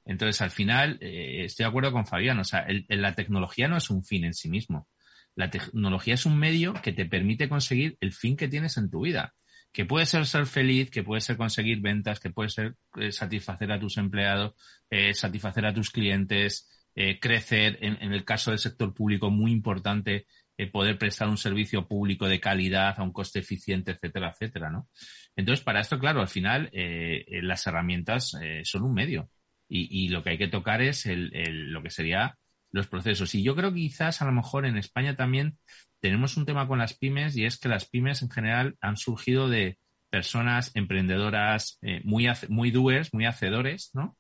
[0.04, 3.90] Entonces, al final, eh, estoy de acuerdo con Fabián, o sea, la tecnología no es
[3.90, 4.88] un fin en sí mismo.
[5.34, 9.02] La tecnología es un medio que te permite conseguir el fin que tienes en tu
[9.02, 9.34] vida
[9.72, 13.70] que puede ser ser feliz, que puede ser conseguir ventas, que puede ser eh, satisfacer
[13.70, 14.54] a tus empleados,
[14.90, 20.26] eh, satisfacer a tus clientes, eh, crecer, en, el caso del sector público, muy importante
[20.72, 24.90] poder prestar un servicio público de calidad a un coste eficiente, etcétera, etcétera, ¿no?
[25.34, 29.30] Entonces, para esto, claro, al final las herramientas son un medio
[29.70, 32.36] y, lo que hay que tocar es lo que sería
[32.72, 33.34] los procesos.
[33.34, 35.58] Y yo creo que quizás a lo mejor en España también
[36.00, 39.48] tenemos un tema con las pymes y es que las pymes en general han surgido
[39.48, 39.78] de
[40.10, 44.16] personas emprendedoras eh, muy, muy doers, muy hacedores, ¿no?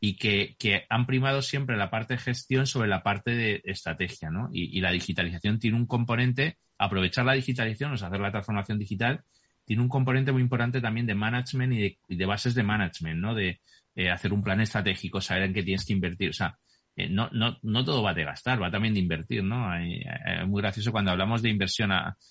[0.00, 0.56] Y que,
[0.90, 4.50] han primado siempre la parte de gestión sobre la parte de estrategia, ¿no?
[4.52, 9.24] Y, la digitalización tiene un componente, aprovechar la digitalización, o sea, hacer la transformación digital,
[9.64, 13.34] tiene un componente muy importante también de management y de, bases de management, ¿no?
[13.34, 13.60] De
[13.94, 16.30] eh, hacer un plan estratégico, saber en qué tienes que invertir.
[16.30, 16.58] O sea,
[16.96, 19.74] eh, no, no, no todo va de gastar, va también de invertir, ¿no?
[19.76, 21.90] Es muy gracioso cuando hablamos de inversión.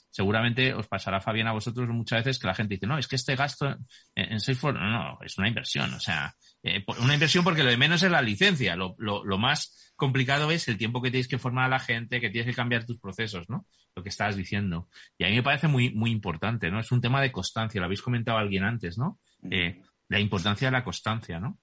[0.10, 3.18] seguramente os pasará, Fabián, a vosotros muchas veces que la gente dice, no, es que
[3.18, 3.78] este gasto en,
[4.16, 5.94] en Salesforce, no, no, es una inversión.
[5.94, 6.34] O sea,
[6.64, 8.76] eh, una inversión porque lo de menos es la licencia.
[8.78, 12.22] Lo, lo, lo, más complicado es el tiempo que tienes que formar a la gente,
[12.22, 13.66] que tienes que cambiar tus procesos, ¿no?
[13.96, 14.88] Lo que estabas diciendo.
[15.18, 16.80] Y a mí me parece muy, muy importante, ¿no?
[16.80, 19.20] Es un tema de constancia, lo habéis comentado alguien antes, ¿no?
[19.52, 21.60] Eh, la importancia de la constancia, ¿no?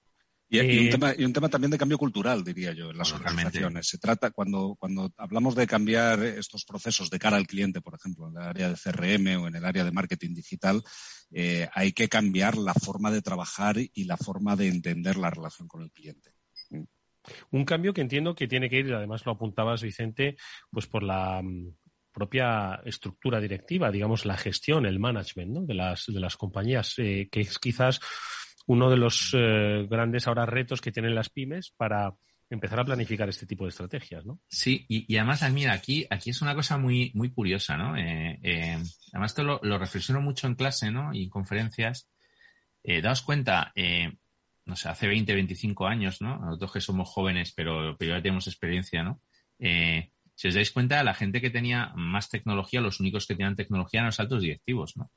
[0.53, 3.13] Y, un eh, tema, y, un tema, también de cambio cultural, diría yo, en las
[3.13, 3.87] organizaciones.
[3.87, 8.27] Se trata, cuando, cuando hablamos de cambiar estos procesos de cara al cliente, por ejemplo,
[8.27, 10.83] en el área de CRM o en el área de marketing digital,
[11.31, 15.69] eh, hay que cambiar la forma de trabajar y la forma de entender la relación
[15.69, 16.33] con el cliente.
[16.69, 16.83] Mm.
[17.51, 20.35] Un cambio que entiendo que tiene que ir, además lo apuntabas, Vicente,
[20.69, 21.73] pues por la mm,
[22.11, 25.61] propia estructura directiva, digamos, la gestión, el management ¿no?
[25.61, 28.01] de, las, de las compañías, eh, que es quizás
[28.67, 32.13] uno de los eh, grandes ahora retos que tienen las pymes para
[32.49, 34.39] empezar a planificar este tipo de estrategias, ¿no?
[34.47, 37.95] Sí, y, además, mira, aquí, aquí es una cosa muy, muy curiosa, ¿no?
[37.95, 38.77] Eh, eh,
[39.13, 41.13] además, esto lo, reflexiono mucho en clase, ¿no?
[41.13, 42.09] Y en conferencias.
[42.83, 43.71] daos cuenta,
[44.65, 46.39] no sé, hace 20, 25 años, ¿no?
[46.39, 49.21] Nosotros que somos jóvenes, pero, pero ya tenemos experiencia, ¿no?
[50.41, 53.99] si os dais cuenta, la gente que tenía más tecnología, los únicos que tenían tecnología
[53.99, 55.11] eran los altos directivos, ¿no?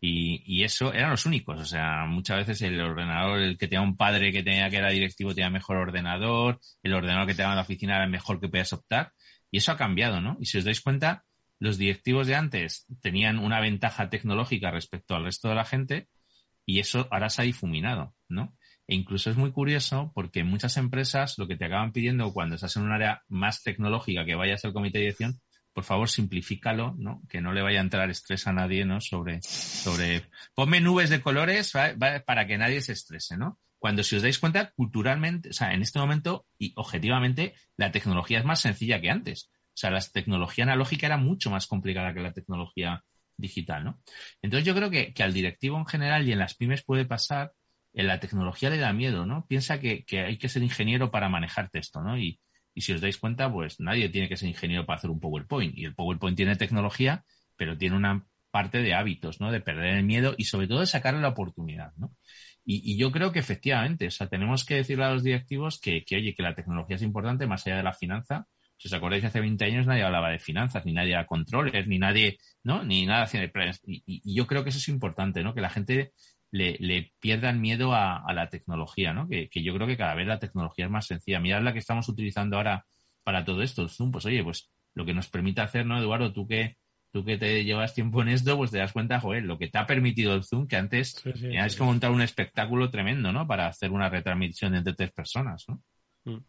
[0.00, 1.60] Y, y, eso eran los únicos.
[1.60, 4.90] O sea, muchas veces el ordenador, el que tenía un padre que tenía que era
[4.90, 8.48] directivo tenía mejor ordenador, el ordenador que tenía en la oficina era el mejor que
[8.48, 9.12] podías optar.
[9.50, 10.36] Y eso ha cambiado, ¿no?
[10.40, 11.24] Y si os dais cuenta,
[11.58, 16.08] los directivos de antes tenían una ventaja tecnológica respecto al resto de la gente
[16.64, 18.56] y eso ahora se ha difuminado, ¿no?
[18.86, 22.76] E incluso es muy curioso porque muchas empresas lo que te acaban pidiendo cuando estás
[22.76, 25.40] en un área más tecnológica que vayas al comité de dirección
[25.78, 27.22] por favor, simplifícalo, ¿no?
[27.28, 29.00] Que no le vaya a entrar estrés a nadie, ¿no?
[29.00, 31.72] Sobre, sobre, ponme nubes de colores
[32.26, 33.60] para que nadie se estrese, ¿no?
[33.78, 38.40] Cuando si os dais cuenta, culturalmente, o sea, en este momento y objetivamente, la tecnología
[38.40, 39.52] es más sencilla que antes.
[39.52, 43.04] O sea, la tecnología analógica era mucho más complicada que la tecnología
[43.36, 44.00] digital, ¿no?
[44.42, 47.52] Entonces yo creo que, que al directivo en general y en las pymes puede pasar,
[47.92, 49.46] en la tecnología le da miedo, ¿no?
[49.46, 52.18] Piensa que, que hay que ser ingeniero para manejarte esto, ¿no?
[52.18, 52.40] Y,
[52.78, 55.76] y si os dais cuenta, pues nadie tiene que ser ingeniero para hacer un PowerPoint.
[55.76, 57.24] Y el PowerPoint tiene tecnología,
[57.56, 59.50] pero tiene una parte de hábitos, ¿no?
[59.50, 62.14] De perder el miedo y sobre todo de sacarle la oportunidad, ¿no?
[62.64, 66.36] Y, yo creo que efectivamente, o sea, tenemos que decirle a los directivos que, oye,
[66.36, 68.46] que la tecnología es importante más allá de la finanza.
[68.76, 71.98] Si os acordáis, hace 20 años nadie hablaba de finanzas, ni nadie era controles, ni
[71.98, 72.84] nadie, ¿no?
[72.84, 73.50] Ni nada hacía de
[73.86, 75.52] y, y, yo creo que eso es importante, ¿no?
[75.52, 76.12] Que la gente
[76.50, 79.28] le, le pierdan miedo a, la tecnología, ¿no?
[79.28, 81.40] Que, yo creo que cada vez la tecnología es más sencilla.
[81.40, 82.86] Mirad la que estamos utilizando ahora
[83.22, 86.32] para todo esto, el Zoom, pues oye, pues lo que nos permite hacer, ¿no, Eduardo?
[86.32, 86.76] Tú que
[87.10, 89.78] tú que te llevas tiempo en esto, pues te das cuenta, joder, lo que te
[89.78, 93.46] ha permitido el Zoom, que antes es como montar un espectáculo tremendo, ¿no?
[93.46, 95.82] Para hacer una retransmisión entre tres personas, ¿no?
[96.24, 96.44] Mm.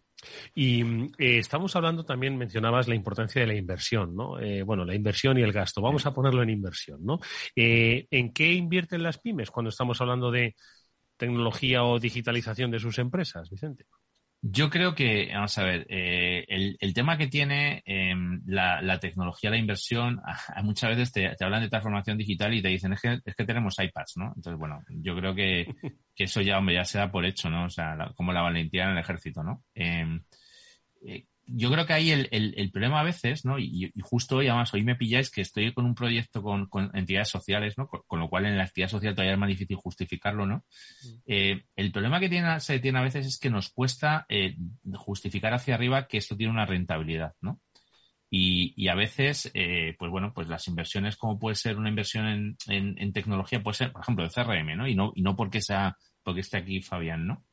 [0.54, 0.82] Y
[1.18, 4.40] eh, estamos hablando también, mencionabas la importancia de la inversión, ¿no?
[4.40, 5.82] Eh, bueno, la inversión y el gasto.
[5.82, 7.20] Vamos a ponerlo en inversión, ¿no?
[7.56, 10.56] Eh, ¿En qué invierten las pymes cuando estamos hablando de
[11.18, 13.86] tecnología o digitalización de sus empresas, Vicente?
[14.42, 19.58] Yo creo que, vamos a ver, eh, el, tema que tiene em, la, tecnología, la
[19.58, 20.22] inversión,
[20.64, 23.78] muchas veces te, hablan de transformación digital y te dicen es que, es que tenemos
[23.78, 24.28] iPads, ¿no?
[24.28, 25.68] Entonces, bueno, yo creo que,
[26.16, 27.66] eso ya, hombre, ya se da por hecho, ¿no?
[27.66, 29.64] O sea, como la valentía en el ejército, ¿no?
[29.74, 30.22] Em,
[31.06, 33.58] eh, yo creo que ahí el, el, problema a veces, ¿no?
[33.60, 37.30] Y, justo hoy, además, hoy me pilláis que estoy con un proyecto con, con entidades
[37.30, 37.88] sociales, ¿no?
[37.88, 40.58] Con, lo cual en la actividad social todavía es más difícil justificarlo, ¿no?
[40.58, 41.16] Mm.
[41.26, 44.56] Eh, el problema que tiene, se tiene a veces es que nos cuesta eh,
[44.94, 47.60] justificar hacia arriba que esto tiene una rentabilidad, ¿no?
[48.30, 52.28] Y, y a veces, eh, pues bueno, pues las inversiones, como puede ser una inversión
[52.28, 54.88] en, en, en, tecnología, puede ser, por ejemplo, de CRM, ¿no?
[54.88, 57.44] Y no, y no porque sea, porque esté aquí Fabián, ¿no?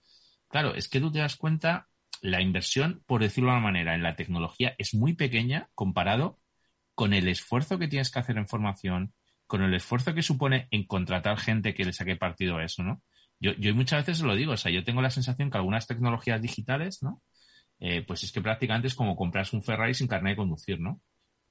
[0.49, 1.89] Claro, es que tú te das cuenta
[2.23, 6.39] la inversión, por decirlo de una manera, en la tecnología es muy pequeña comparado
[6.95, 9.13] con el esfuerzo que tienes que hacer en formación,
[9.47, 13.03] con el esfuerzo que supone en contratar gente que le saque partido a eso, ¿no?
[13.39, 16.41] Yo, yo muchas veces lo digo, o sea, yo tengo la sensación que algunas tecnologías
[16.41, 17.23] digitales, ¿no?
[17.79, 21.01] Eh, pues es que prácticamente es como compras un Ferrari sin carnet de conducir, ¿no?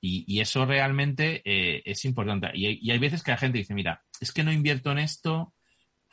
[0.01, 2.51] Y, eso realmente eh, es importante.
[2.53, 5.53] Y y hay veces que la gente dice, mira, es que no invierto en esto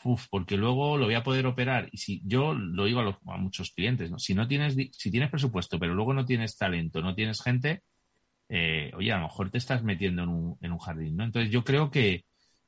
[0.05, 1.89] Uf, porque luego lo voy a poder operar.
[1.93, 4.19] Y si yo lo digo a, muchos clientes, ¿no?
[4.19, 7.83] Si no tienes, si tienes presupuesto, pero luego no tienes talento, no tienes gente,
[8.49, 11.25] eh, oye, a lo mejor te estás metiendo en un, en un jardín, ¿no?
[11.25, 12.25] Entonces yo creo que,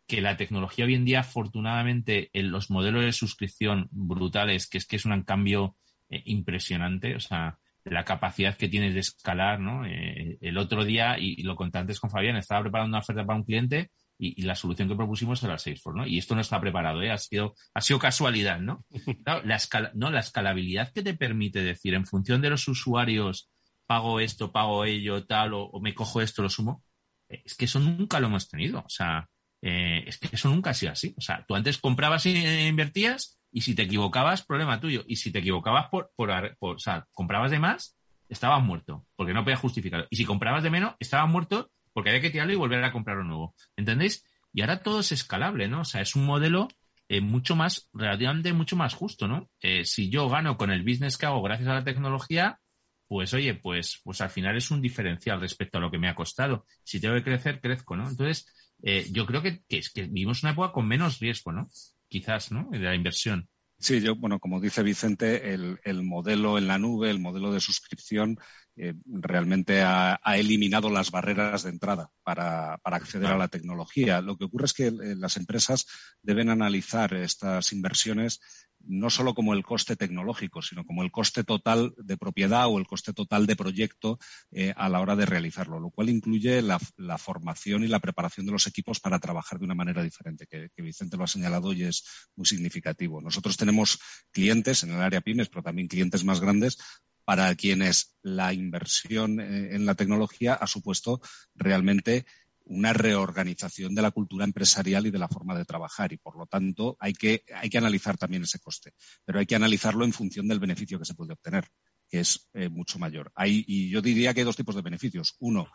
[0.07, 4.87] que la tecnología hoy en día, afortunadamente, en los modelos de suscripción brutales, que es
[4.87, 5.76] que es un cambio
[6.09, 9.85] eh, impresionante, o sea, la capacidad que tienes de escalar, ¿no?
[9.87, 13.26] Eh, el otro día, y, y, lo conté antes con Fabián, estaba preparando una oferta
[13.26, 16.07] para un cliente y, la solución que propusimos era Salesforce, ¿no?
[16.07, 17.11] Y esto no está preparado, ¿eh?
[17.11, 18.85] Ha sido, ha sido casualidad, ¿no?
[19.25, 23.51] Claro, la, escala, no, la escalabilidad que te permite decir, en función de los usuarios,
[23.87, 26.83] pago esto, pago ello, tal, o, me cojo esto, lo sumo,
[27.29, 28.81] es que eso nunca lo hemos tenido.
[28.81, 29.29] O sea,
[29.62, 31.15] eh, es que eso nunca ha sido así.
[31.17, 35.05] O sea, tú antes comprabas e invertías y si te equivocabas, problema tuyo.
[35.07, 37.97] Y si te equivocabas por, por, por o sea, comprabas de más,
[38.29, 40.07] estabas muerto, porque no podías justificarlo.
[40.11, 43.17] Y si comprabas de menos, estabas muerto porque había que tirarlo y volver a comprar
[43.19, 43.55] uno nuevo.
[43.77, 44.27] ¿Entendéis?
[44.53, 45.81] Y ahora todo es escalable, ¿no?
[45.81, 46.69] O sea, es un modelo
[47.09, 49.51] eh, mucho más, relativamente mucho más justo, ¿no?
[49.61, 52.61] Eh, si yo gano con el business que hago gracias a la tecnología,
[53.07, 56.15] pues oye, pues, pues al final es un diferencial respecto a lo que me ha
[56.15, 56.67] costado.
[56.83, 58.09] Si tengo que crecer, crezco, ¿no?
[58.09, 58.47] Entonces,
[58.83, 61.69] eh, yo creo que, que, que vivimos una época con menos riesgo, ¿no?
[62.09, 62.69] Quizás, ¿no?
[62.71, 63.49] De la inversión.
[63.79, 67.61] Sí, yo, bueno, como dice Vicente, el, el modelo en la nube, el modelo de
[67.61, 68.39] suscripción,
[68.77, 74.20] eh, realmente ha, eliminado las barreras de entrada para, acceder a la tecnología.
[74.20, 75.87] Lo que ocurre es que eh, las empresas
[76.22, 78.41] deben analizar estas inversiones
[78.87, 82.87] no solo como el coste tecnológico, sino como el coste total de propiedad o el
[82.87, 84.18] coste total de proyecto
[84.51, 86.78] eh, a la hora de realizarlo, lo cual incluye la,
[87.18, 91.16] formación y la preparación de los equipos para trabajar de una manera diferente, que, Vicente
[91.16, 92.05] lo ha señalado y es
[92.37, 93.20] muy significativo.
[93.20, 93.99] Nosotros tenemos
[94.30, 96.78] clientes en el área pymes, pero también clientes más grandes
[97.24, 101.20] para quienes la inversión eh, en la tecnología ha supuesto
[101.55, 102.26] realmente
[102.65, 106.47] una reorganización de la cultura empresarial y de la forma de trabajar y por lo
[106.47, 108.93] tanto hay que, hay que analizar también ese coste,
[109.25, 111.69] pero hay que analizarlo en función del beneficio que se puede obtener,
[112.09, 113.33] que es eh, mucho mayor.
[113.35, 115.37] Hay, y yo diría que hay dos tipos de beneficios.
[115.41, 115.69] Uno,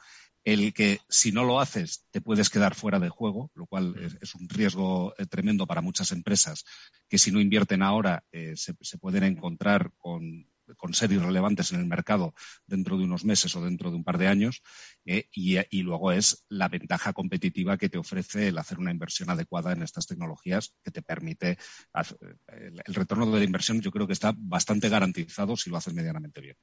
[0.43, 4.35] el que si no lo haces te puedes quedar fuera de juego, lo cual es,
[4.35, 6.63] un riesgo eh, tremendo para muchas empresas
[7.07, 10.47] que si no invierten ahora se, se pueden encontrar con
[10.77, 12.33] con ser irrelevantes en el mercado
[12.65, 14.61] dentro de unos meses o dentro de un par de años.
[15.05, 19.71] Eh, y, luego es la ventaja competitiva que te ofrece el hacer una inversión adecuada
[19.71, 21.57] en estas tecnologías que te permite
[22.47, 23.81] el, el retorno de la inversión.
[23.81, 26.55] Yo creo que está bastante garantizado si lo haces medianamente bien.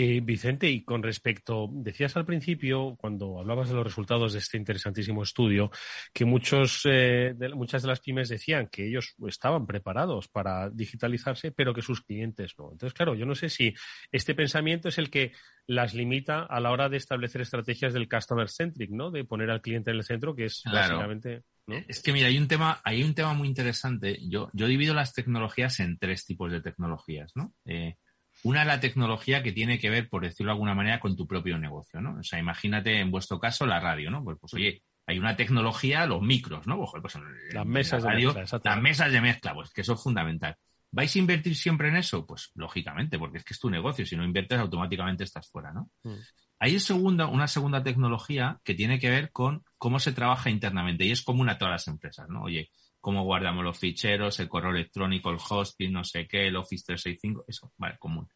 [0.00, 4.56] Eh, Vicente, y con respecto, decías al principio, cuando hablabas de los resultados de este
[4.56, 5.72] interesantísimo estudio,
[6.12, 11.50] que muchos, eh, de, muchas de las pymes decían que ellos estaban preparados para digitalizarse,
[11.50, 12.70] pero que sus clientes no.
[12.70, 13.74] Entonces, claro, yo no sé si
[14.12, 15.32] este pensamiento es el que
[15.66, 19.10] las limita a la hora de establecer estrategias del customer centric, ¿no?
[19.10, 21.42] De poner al cliente en el centro, que es básicamente.
[21.88, 24.16] Es que mira, hay un tema, hay un tema muy interesante.
[24.28, 27.52] Yo, yo divido las tecnologías en tres tipos de tecnologías, ¿no?
[27.64, 27.96] Eh,
[28.44, 31.26] una es la tecnología que tiene que ver, por decirlo de alguna manera, con tu
[31.26, 32.18] propio negocio, ¿no?
[32.18, 34.22] O sea, imagínate en vuestro caso la radio, ¿no?
[34.22, 36.76] Pues, pues oye, hay una tecnología, los micros, ¿no?
[36.78, 37.14] Pues, pues
[37.52, 40.56] las mesas de mezcla, Las mesas de mezcla, pues que eso es fundamental.
[40.90, 42.26] ¿Vais a invertir siempre en eso?
[42.26, 44.06] Pues lógicamente, porque es que es tu negocio.
[44.06, 45.90] Si no inviertes, automáticamente estás fuera, ¿no?
[46.02, 46.16] Mm.
[46.60, 51.10] Hay segunda, una segunda tecnología que tiene que ver con cómo se trabaja internamente y
[51.12, 52.42] es común a todas las empresas, ¿no?
[52.42, 52.70] Oye,
[53.08, 57.46] cómo guardamos los ficheros, el correo electrónico, el hosting, no sé qué, el Office 365,
[57.48, 58.28] eso, vale, común.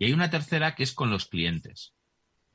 [0.00, 1.94] Y hay una tercera que es con los clientes.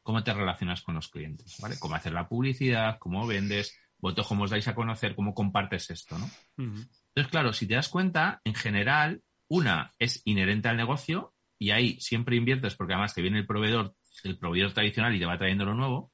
[0.04, 1.56] ¿Cómo te relacionas con los clientes?
[1.62, 1.80] ¿Vale?
[1.80, 6.20] Cómo hacer la publicidad, cómo vendes, vosotros cómo os dais a conocer, cómo compartes esto,
[6.20, 6.30] ¿no?
[6.58, 11.98] Entonces, claro, si te das cuenta, en general, una es inherente al negocio y ahí
[12.02, 13.96] siempre inviertes porque además te viene el proveedor,
[14.26, 16.12] el proveedor tradicional y te va trayendo lo nuevo.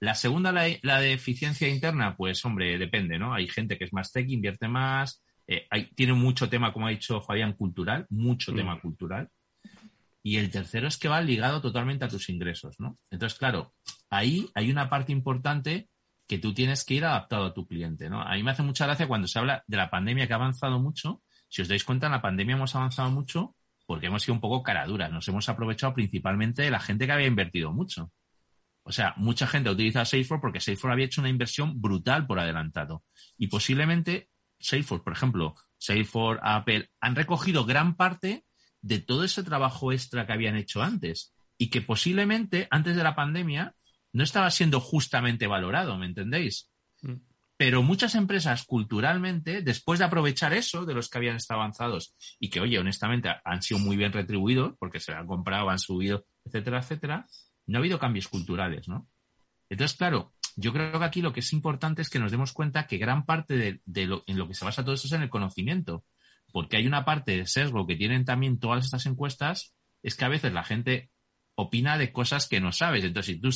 [0.00, 3.34] La segunda, la, de eficiencia interna, pues hombre, depende, ¿no?
[3.34, 7.20] Hay gente que es más tech, invierte más, eh, tiene mucho tema, como ha dicho
[7.20, 9.28] Fabián, cultural, mucho tema cultural.
[10.22, 12.98] Y el tercero es que va ligado totalmente a tus ingresos, ¿no?
[13.10, 13.74] Entonces, claro,
[14.10, 15.88] ahí hay una parte importante
[16.28, 18.20] que tú tienes que ir adaptado a tu cliente, ¿no?
[18.20, 20.78] A mí me hace mucha gracia cuando se habla de la pandemia que ha avanzado
[20.78, 21.22] mucho.
[21.48, 24.62] Si os dais cuenta, en la pandemia hemos avanzado mucho porque hemos sido un poco
[24.62, 25.10] caraduras.
[25.10, 28.12] Nos hemos aprovechado principalmente de la gente que había invertido mucho.
[28.88, 32.40] O sea, mucha gente ha utilizado Salesforce porque Salesforce había hecho una inversión brutal por
[32.40, 33.04] adelantado.
[33.36, 38.46] Y posiblemente Salesforce, por ejemplo, Salesforce, Apple, han recogido gran parte
[38.80, 43.14] de todo ese trabajo extra que habían hecho antes y que posiblemente antes de la
[43.14, 43.74] pandemia
[44.14, 46.70] no estaba siendo justamente valorado, ¿me entendéis?
[47.02, 47.16] Mm.
[47.58, 52.48] Pero muchas empresas culturalmente, después de aprovechar eso de los que habían estado avanzados y
[52.48, 56.78] que, oye, honestamente han sido muy bien retribuidos porque se han comprado, han subido, etcétera,
[56.78, 57.26] etcétera,
[57.68, 59.08] no ha habido cambios culturales, ¿no?
[59.68, 62.86] Entonces, claro, yo creo que aquí lo que es importante es que nos demos cuenta
[62.86, 65.30] que gran parte de, lo, en lo que se basa todo esto es en el
[65.30, 66.04] conocimiento,
[66.50, 70.28] porque hay una parte de sesgo que tienen también todas estas encuestas, es que a
[70.28, 71.10] veces la gente
[71.54, 73.04] opina de cosas que no sabes.
[73.04, 73.50] Entonces, si tú,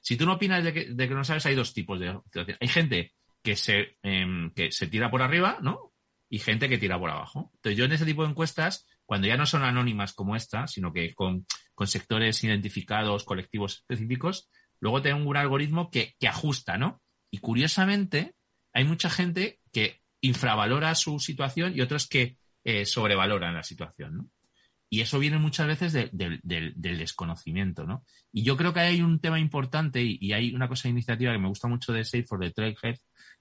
[0.00, 2.18] si tú no opinas de que, de que no sabes, hay dos tipos de...
[2.60, 5.92] Hay gente que se, em, que se tira por arriba, ¿no?
[6.30, 7.50] Y gente que tira por abajo.
[7.54, 10.92] Entonces, yo en ese tipo de encuestas, cuando ya no son anónimas como esta, sino
[10.92, 14.50] que con, con sectores identificados, colectivos específicos,
[14.80, 17.00] luego tengo un algoritmo que, que ajusta, ¿no?
[17.30, 18.34] Y curiosamente,
[18.74, 24.28] hay mucha gente que infravalora su situación y otros que eh, sobrevaloran la situación, ¿no?
[24.90, 28.04] Y eso viene muchas veces del desconocimiento, ¿no?
[28.30, 31.38] Y yo creo que hay un tema importante y, hay una cosa de iniciativa que
[31.38, 32.98] me gusta mucho de Salesforce, de Trailhead,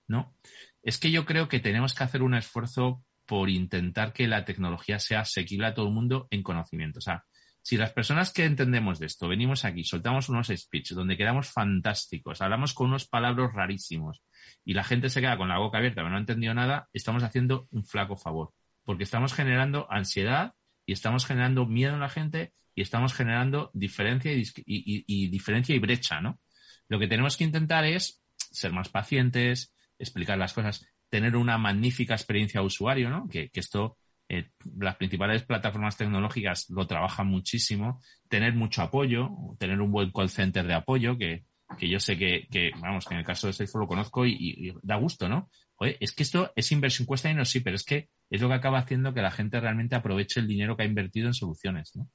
[0.07, 0.33] ¿no?
[0.81, 4.99] Es que yo creo que tenemos que hacer un esfuerzo por intentar que la tecnología
[4.99, 6.99] sea asequible a todo el mundo en conocimiento.
[6.99, 7.25] O sea,
[7.61, 12.41] si las personas que entendemos de esto venimos aquí, soltamos unos speeches donde quedamos fantásticos,
[12.41, 14.23] hablamos con unos palabras rarísimos
[14.63, 17.23] y la gente se queda con la boca abierta, pero no ha entendido nada, estamos
[17.23, 18.53] haciendo un flaco favor,
[18.85, 20.53] porque estamos generando ansiedad
[20.85, 26.21] y estamos generando miedo en la gente y estamos generando diferencia y, diferencia y brecha,
[26.21, 26.39] ¿no?
[26.87, 32.13] Lo que tenemos que intentar es ser más pacientes, explicar las cosas, tener una magnífica
[32.13, 33.27] experiencia de usuario, ¿no?
[33.27, 33.97] Que, esto,
[34.29, 39.29] eh, las principales plataformas tecnológicas lo trabajan muchísimo, tener mucho apoyo,
[39.59, 41.45] tener un buen call center de apoyo, que,
[41.79, 45.27] yo sé que, vamos, que en el caso de Salesforce lo conozco y, da gusto,
[45.29, 45.49] ¿no?
[45.77, 48.55] Oye, es que esto es inversión cuesta no sí, pero es que es lo que
[48.55, 52.09] acaba haciendo que la gente realmente aproveche el dinero que ha invertido en soluciones, ¿no?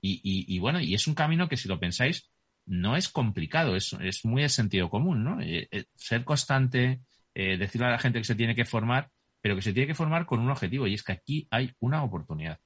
[0.00, 2.30] Y, y, bueno, y es un camino que si lo pensáis,
[2.66, 5.40] no es complicado, es, es muy de sentido común, ¿no?
[5.40, 7.00] Eh, eh, ser constante,
[7.38, 9.10] eh, decirle a la gente que se tiene que formar,
[9.40, 12.02] pero que se tiene que formar con un objetivo, y es que aquí hay una
[12.02, 12.58] oportunidad.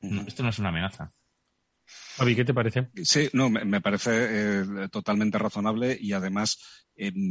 [0.00, 1.12] esto no es una amenaza.
[2.20, 2.90] Javi, ¿qué te parece?
[3.02, 6.58] Sí, no, me, parece totalmente razonable y además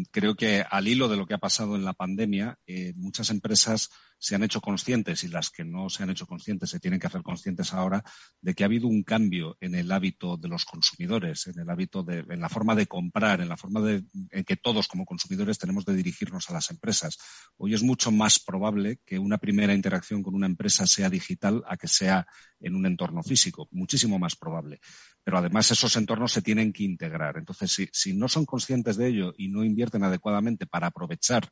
[0.09, 2.57] creo que al hilo de lo que ha pasado en la pandemia,
[2.95, 6.79] muchas empresas se han hecho conscientes y las que no se han hecho conscientes se
[6.79, 8.03] tienen que hacer conscientes ahora
[8.41, 12.03] de que ha habido un cambio en el hábito de los consumidores, en el hábito
[12.03, 15.57] de, en la forma de comprar, en la forma de, en que todos como consumidores
[15.57, 17.17] tenemos de dirigirnos a las empresas.
[17.57, 21.77] Hoy es mucho más probable que una primera interacción con una empresa sea digital a
[21.77, 22.27] que sea
[22.59, 24.78] en un entorno físico, muchísimo más probable.
[25.23, 27.38] Pero además esos entornos se tienen que integrar.
[27.38, 31.49] Entonces, si, no son conscientes de ello y no invierten adecuadamente para aprovechar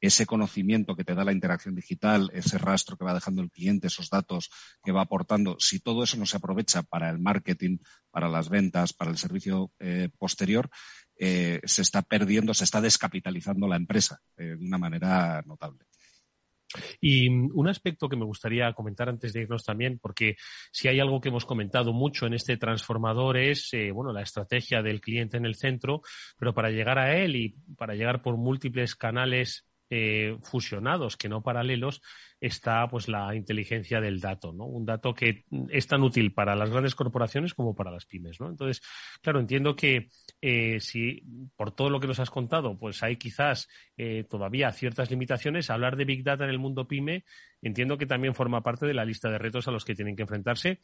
[0.00, 3.86] ese conocimiento que te da la interacción digital, ese rastro que va dejando el cliente,
[3.86, 4.50] esos datos
[4.84, 7.78] que va aportando, si todo eso no se aprovecha para el marketing,
[8.10, 10.70] para las ventas, para el servicio eh, posterior,
[11.18, 15.86] eh, se está perdiendo, se está descapitalizando la empresa eh, de una manera notable.
[17.00, 20.36] Y un aspecto que me gustaría comentar antes de irnos también, porque
[20.72, 25.00] si hay algo que hemos comentado mucho en este transformador es, bueno, la estrategia del
[25.00, 26.02] cliente en el centro,
[26.38, 31.42] pero para llegar a él y para llegar por múltiples canales eh, fusionados, que no
[31.42, 32.02] paralelos,
[32.40, 34.64] está pues la inteligencia del dato, ¿no?
[34.64, 38.48] Un dato que es tan útil para las grandes corporaciones como para las pymes, ¿no?
[38.48, 38.82] Entonces,
[39.22, 40.08] claro, entiendo que
[40.40, 41.22] eh, si
[41.54, 45.96] por todo lo que nos has contado, pues hay quizás eh, todavía ciertas limitaciones, hablar
[45.96, 47.24] de Big Data en el mundo pyme,
[47.62, 50.22] entiendo que también forma parte de la lista de retos a los que tienen que
[50.22, 50.80] enfrentarse,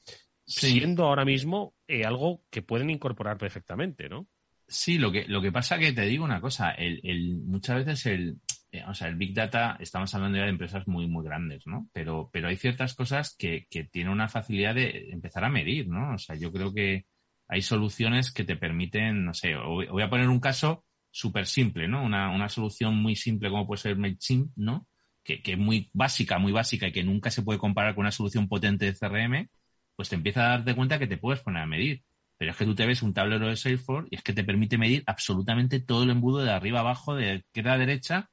[0.47, 1.75] siendo ahora mismo
[2.05, 4.29] algo que pueden incorporar perfectamente, ¿no?
[4.73, 8.39] Sí, lo que, lo que pasa que te digo una cosa, el, muchas veces el,
[8.73, 11.91] eh, o sea, el Big Data, estamos hablando ya de empresas muy, muy grandes, ¿no?
[11.93, 16.15] Pero, pero hay ciertas cosas que, que tienen una facilidad de empezar a medir, ¿no?
[16.15, 17.05] O sea, yo creo que
[17.49, 22.03] hay soluciones que te permiten, no sé, voy a poner un caso súper simple, ¿no?
[22.03, 24.89] Una, una, solución muy simple como puede ser MailChimp, ¿no?
[25.23, 28.11] Que, que es muy básica, muy básica y que nunca se puede comparar con una
[28.11, 29.51] solución potente de CRM,
[29.97, 32.03] pues te empieza a darte cuenta que te puedes poner a medir.
[32.39, 34.79] Pero es que tú te ves un tablero de Salesforce y es que te permite
[34.79, 38.31] medir absolutamente todo el embudo de arriba abajo, de izquierda a derecha,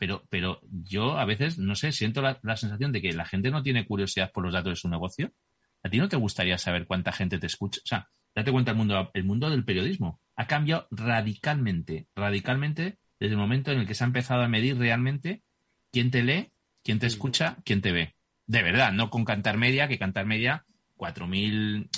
[0.00, 3.62] pero, pero yo a veces, no sé, siento la, sensación de que la gente no
[3.62, 5.34] tiene curiosidad por los datos de su negocio.
[5.82, 7.82] ¿A ti no te gustaría saber cuánta gente te escucha?
[7.84, 13.34] O sea, date cuenta, el mundo, el mundo del periodismo ha cambiado radicalmente, radicalmente desde
[13.34, 15.42] el momento en el que se ha empezado a medir realmente
[15.92, 16.50] quién te lee,
[16.82, 18.14] quién te escucha, quién te ve.
[18.46, 20.64] De verdad, no con Cantar Media, que Cantar Media
[20.96, 21.90] 4.000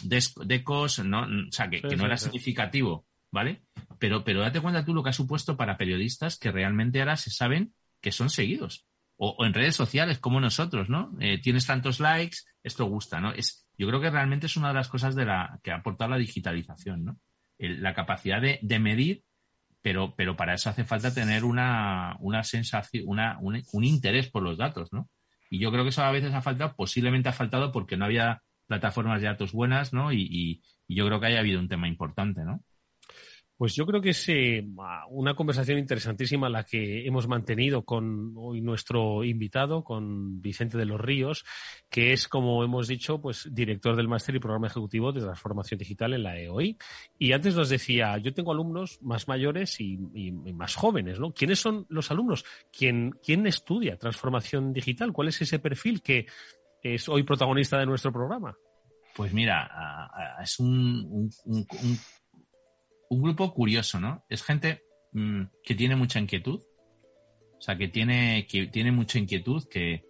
[0.44, 1.20] decos, ¿no?
[1.22, 3.62] o sea, que, no era significativo, ¿vale?
[4.00, 7.30] Pero, pero date cuenta tú lo que ha supuesto para periodistas que realmente ahora se
[7.30, 7.72] saben
[8.03, 8.86] que son seguidos.
[9.16, 11.12] O, en redes sociales, como nosotros, ¿no?
[11.20, 13.32] Eh, tienes tantos likes, esto gusta, ¿no?
[13.32, 16.11] Es, yo creo que realmente es una de las cosas de la, que ha aportado
[16.11, 17.18] la digitalización, ¿no?
[17.59, 19.22] la capacidad de, medir,
[19.82, 24.42] pero, pero para eso hace falta tener una, una sensación, una, un, un interés por
[24.42, 25.09] los datos, ¿no?
[25.48, 28.42] Y yo creo que eso a veces ha faltado, posiblemente ha faltado porque no había
[28.66, 30.11] plataformas de datos buenas, ¿no?
[30.11, 32.64] Y, yo creo que haya habido un tema importante, ¿no?
[33.62, 34.66] Pues yo creo que es eh,
[35.10, 41.00] una conversación interesantísima la que hemos mantenido con hoy nuestro invitado, con Vicente de los
[41.00, 41.44] Ríos,
[41.88, 46.12] que es, como hemos dicho, pues director del máster y programa ejecutivo de transformación digital
[46.12, 46.76] en la EOI.
[47.20, 51.32] Y antes nos decía, yo tengo alumnos más mayores y, más jóvenes, ¿no?
[51.32, 52.44] ¿Quiénes son los alumnos?
[52.76, 55.12] ¿Quién, ¿Quién estudia transformación digital?
[55.12, 56.26] ¿Cuál es ese perfil que
[56.82, 58.56] es hoy protagonista de nuestro programa?
[59.14, 59.70] Pues mira,
[60.42, 61.66] es un, un,
[63.20, 64.24] grupo curioso, ¿no?
[64.28, 64.82] Es gente
[65.12, 66.60] mm, que tiene mucha inquietud,
[67.58, 70.04] o sea, que tiene, que tiene mucha inquietud, que,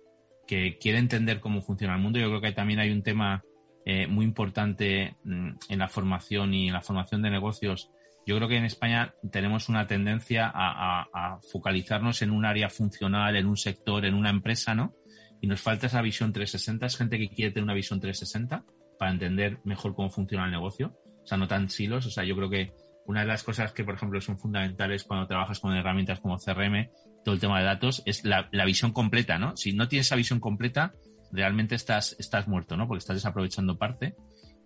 [0.47, 2.19] que quiere entender cómo funciona el mundo.
[2.19, 3.43] Yo creo que también hay un tema
[3.85, 7.91] eh, muy importante mm, en la formación y en la formación de negocios.
[8.25, 13.35] Yo creo que en España tenemos una tendencia a, a focalizarnos en un área funcional,
[13.35, 14.95] en un sector, en una empresa, ¿no?
[15.43, 16.87] y nos falta esa visión 360.
[16.87, 18.65] Es gente que quiere tener una visión 360
[18.97, 20.97] para entender mejor cómo funciona el negocio.
[21.25, 22.07] O sea, no tan silos.
[22.07, 22.73] O sea, yo creo que
[23.07, 26.89] una de las cosas que, por ejemplo, son fundamentales cuando trabajas con herramientas como CRM,
[27.25, 29.57] todo el tema de datos, es la, visión completa, ¿no?
[29.57, 30.93] Si no tienes esa visión completa,
[31.33, 32.87] realmente estás, estás muerto, ¿no?
[32.87, 34.15] Porque estás desaprovechando parte.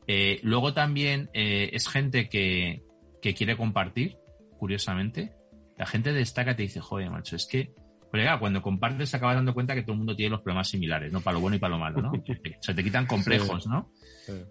[0.06, 2.82] Eh, luego también eh, es gente que,
[3.22, 4.16] que quiere compartir,
[4.58, 5.34] curiosamente.
[5.76, 7.72] La gente destaca te dice, joder, macho, es que
[8.10, 11.12] pero cuando compartes te acabas dando cuenta que todo el mundo tiene los problemas similares,
[11.12, 11.20] ¿no?
[11.20, 12.12] Para lo bueno y para lo malo, ¿no?
[12.60, 13.90] Se te quitan complejos, ¿no?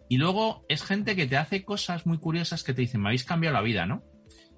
[0.10, 3.24] Y luego es gente que te hace cosas muy curiosas que te dicen, me habéis
[3.24, 4.04] cambiado la vida, ¿no?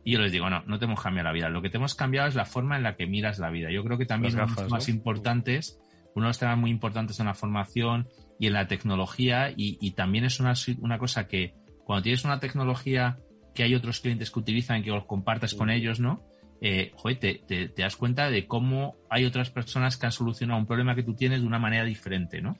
[0.04, 1.50] Y yo les digo, no, no te hemos cambiado la vida.
[1.50, 3.70] Lo que te hemos cambiado es la forma en la que miras la vida.
[3.72, 5.80] Yo creo que también uno de los temas más importantes,
[6.16, 8.08] uno de los temas muy importantes en la formación
[8.40, 13.18] y en la tecnología, y, también es una, una cosa que cuando tienes una tecnología
[13.54, 16.24] que hay otros clientes que utilizan, que los compartes con ellos, ¿no?
[16.62, 20.96] Eh, te, te, das cuenta de cómo hay otras personas que han solucionado un problema
[20.96, 22.58] que tú tienes de una manera diferente, ¿no?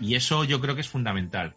[0.00, 1.54] Y eso yo creo que es fundamental.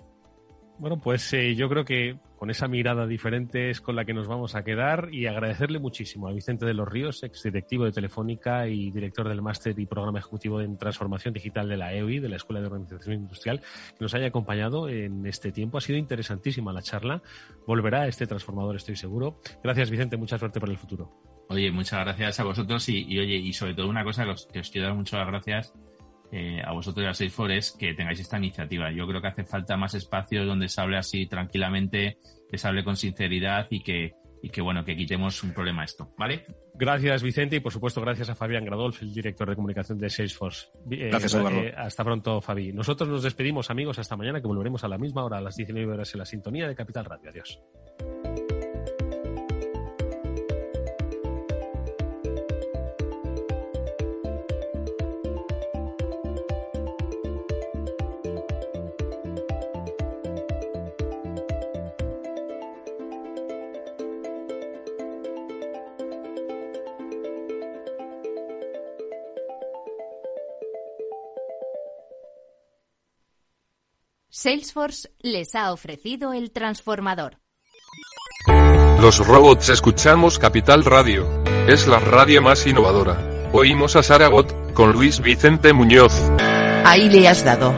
[0.79, 4.29] Bueno, pues eh, yo creo que con esa mirada diferente es con la que nos
[4.29, 8.65] vamos a quedar y agradecerle muchísimo a Vicente de los Ríos, ex directivo de Telefónica
[8.65, 12.37] y director del máster y programa ejecutivo en transformación digital de la EOI, de la
[12.37, 15.77] Escuela de Organización Industrial, que nos haya acompañado en este tiempo.
[15.77, 17.21] Ha sido interesantísima la charla.
[17.67, 19.41] Volverá este transformador, estoy seguro.
[19.61, 20.15] Gracias, Vicente.
[20.15, 21.11] Mucha suerte para el futuro.
[21.49, 24.59] Oye, muchas gracias a vosotros y, oye, y sobre todo una cosa que os, que
[24.59, 25.73] os quiero dar muchas gracias
[26.31, 28.91] eh, a vosotros y a Salesforce es que tengáis esta iniciativa.
[28.91, 32.17] Yo creo que hace falta más espacios donde se hable así tranquilamente,
[32.49, 35.85] que se hable con sinceridad y que, y que bueno, que quitemos un problema a
[35.85, 36.45] esto, ¿vale?
[36.75, 40.67] Gracias, Vicente, y por supuesto, gracias a Fabián Gradolf, el director de comunicación de Salesforce.
[40.91, 41.61] Eh, gracias, Eduardo.
[41.61, 42.71] Eh, hasta pronto, Fabi.
[42.71, 45.91] Nosotros nos despedimos, amigos, hasta mañana, que volveremos a la misma hora, a las 19
[45.91, 47.31] horas en la sintonía de Capital Radio.
[47.31, 47.59] Adiós.
[74.39, 77.39] Salesforce les ha ofrecido el transformador.
[79.01, 81.27] Los robots escuchamos Capital Radio.
[81.67, 83.49] Es la radio más innovadora.
[83.51, 86.13] Oímos a Saragot, con Luis Vicente Muñoz.
[86.85, 87.73] Ahí le has dado.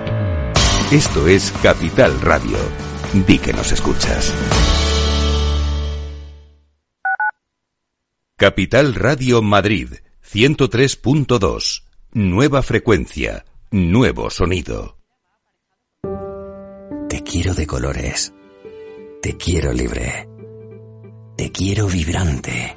[0.91, 2.59] Esto es Capital Radio.
[3.25, 4.31] Di que nos escuchas.
[8.35, 9.93] Capital Radio Madrid,
[10.31, 11.85] 103.2.
[12.11, 15.00] Nueva frecuencia, nuevo sonido.
[17.31, 18.33] Quiero de colores.
[19.21, 20.27] Te quiero libre.
[21.37, 22.75] Te quiero vibrante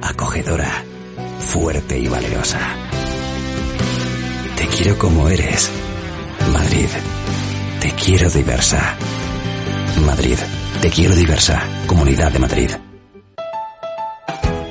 [0.00, 0.82] acogedora,
[1.40, 2.58] fuerte y valerosa.
[4.56, 5.70] Te quiero como eres.
[6.54, 6.88] Madrid,
[7.82, 8.96] te quiero diversa.
[10.06, 10.38] Madrid,
[10.80, 11.62] te quiero diversa.
[11.86, 12.70] Comunidad de Madrid.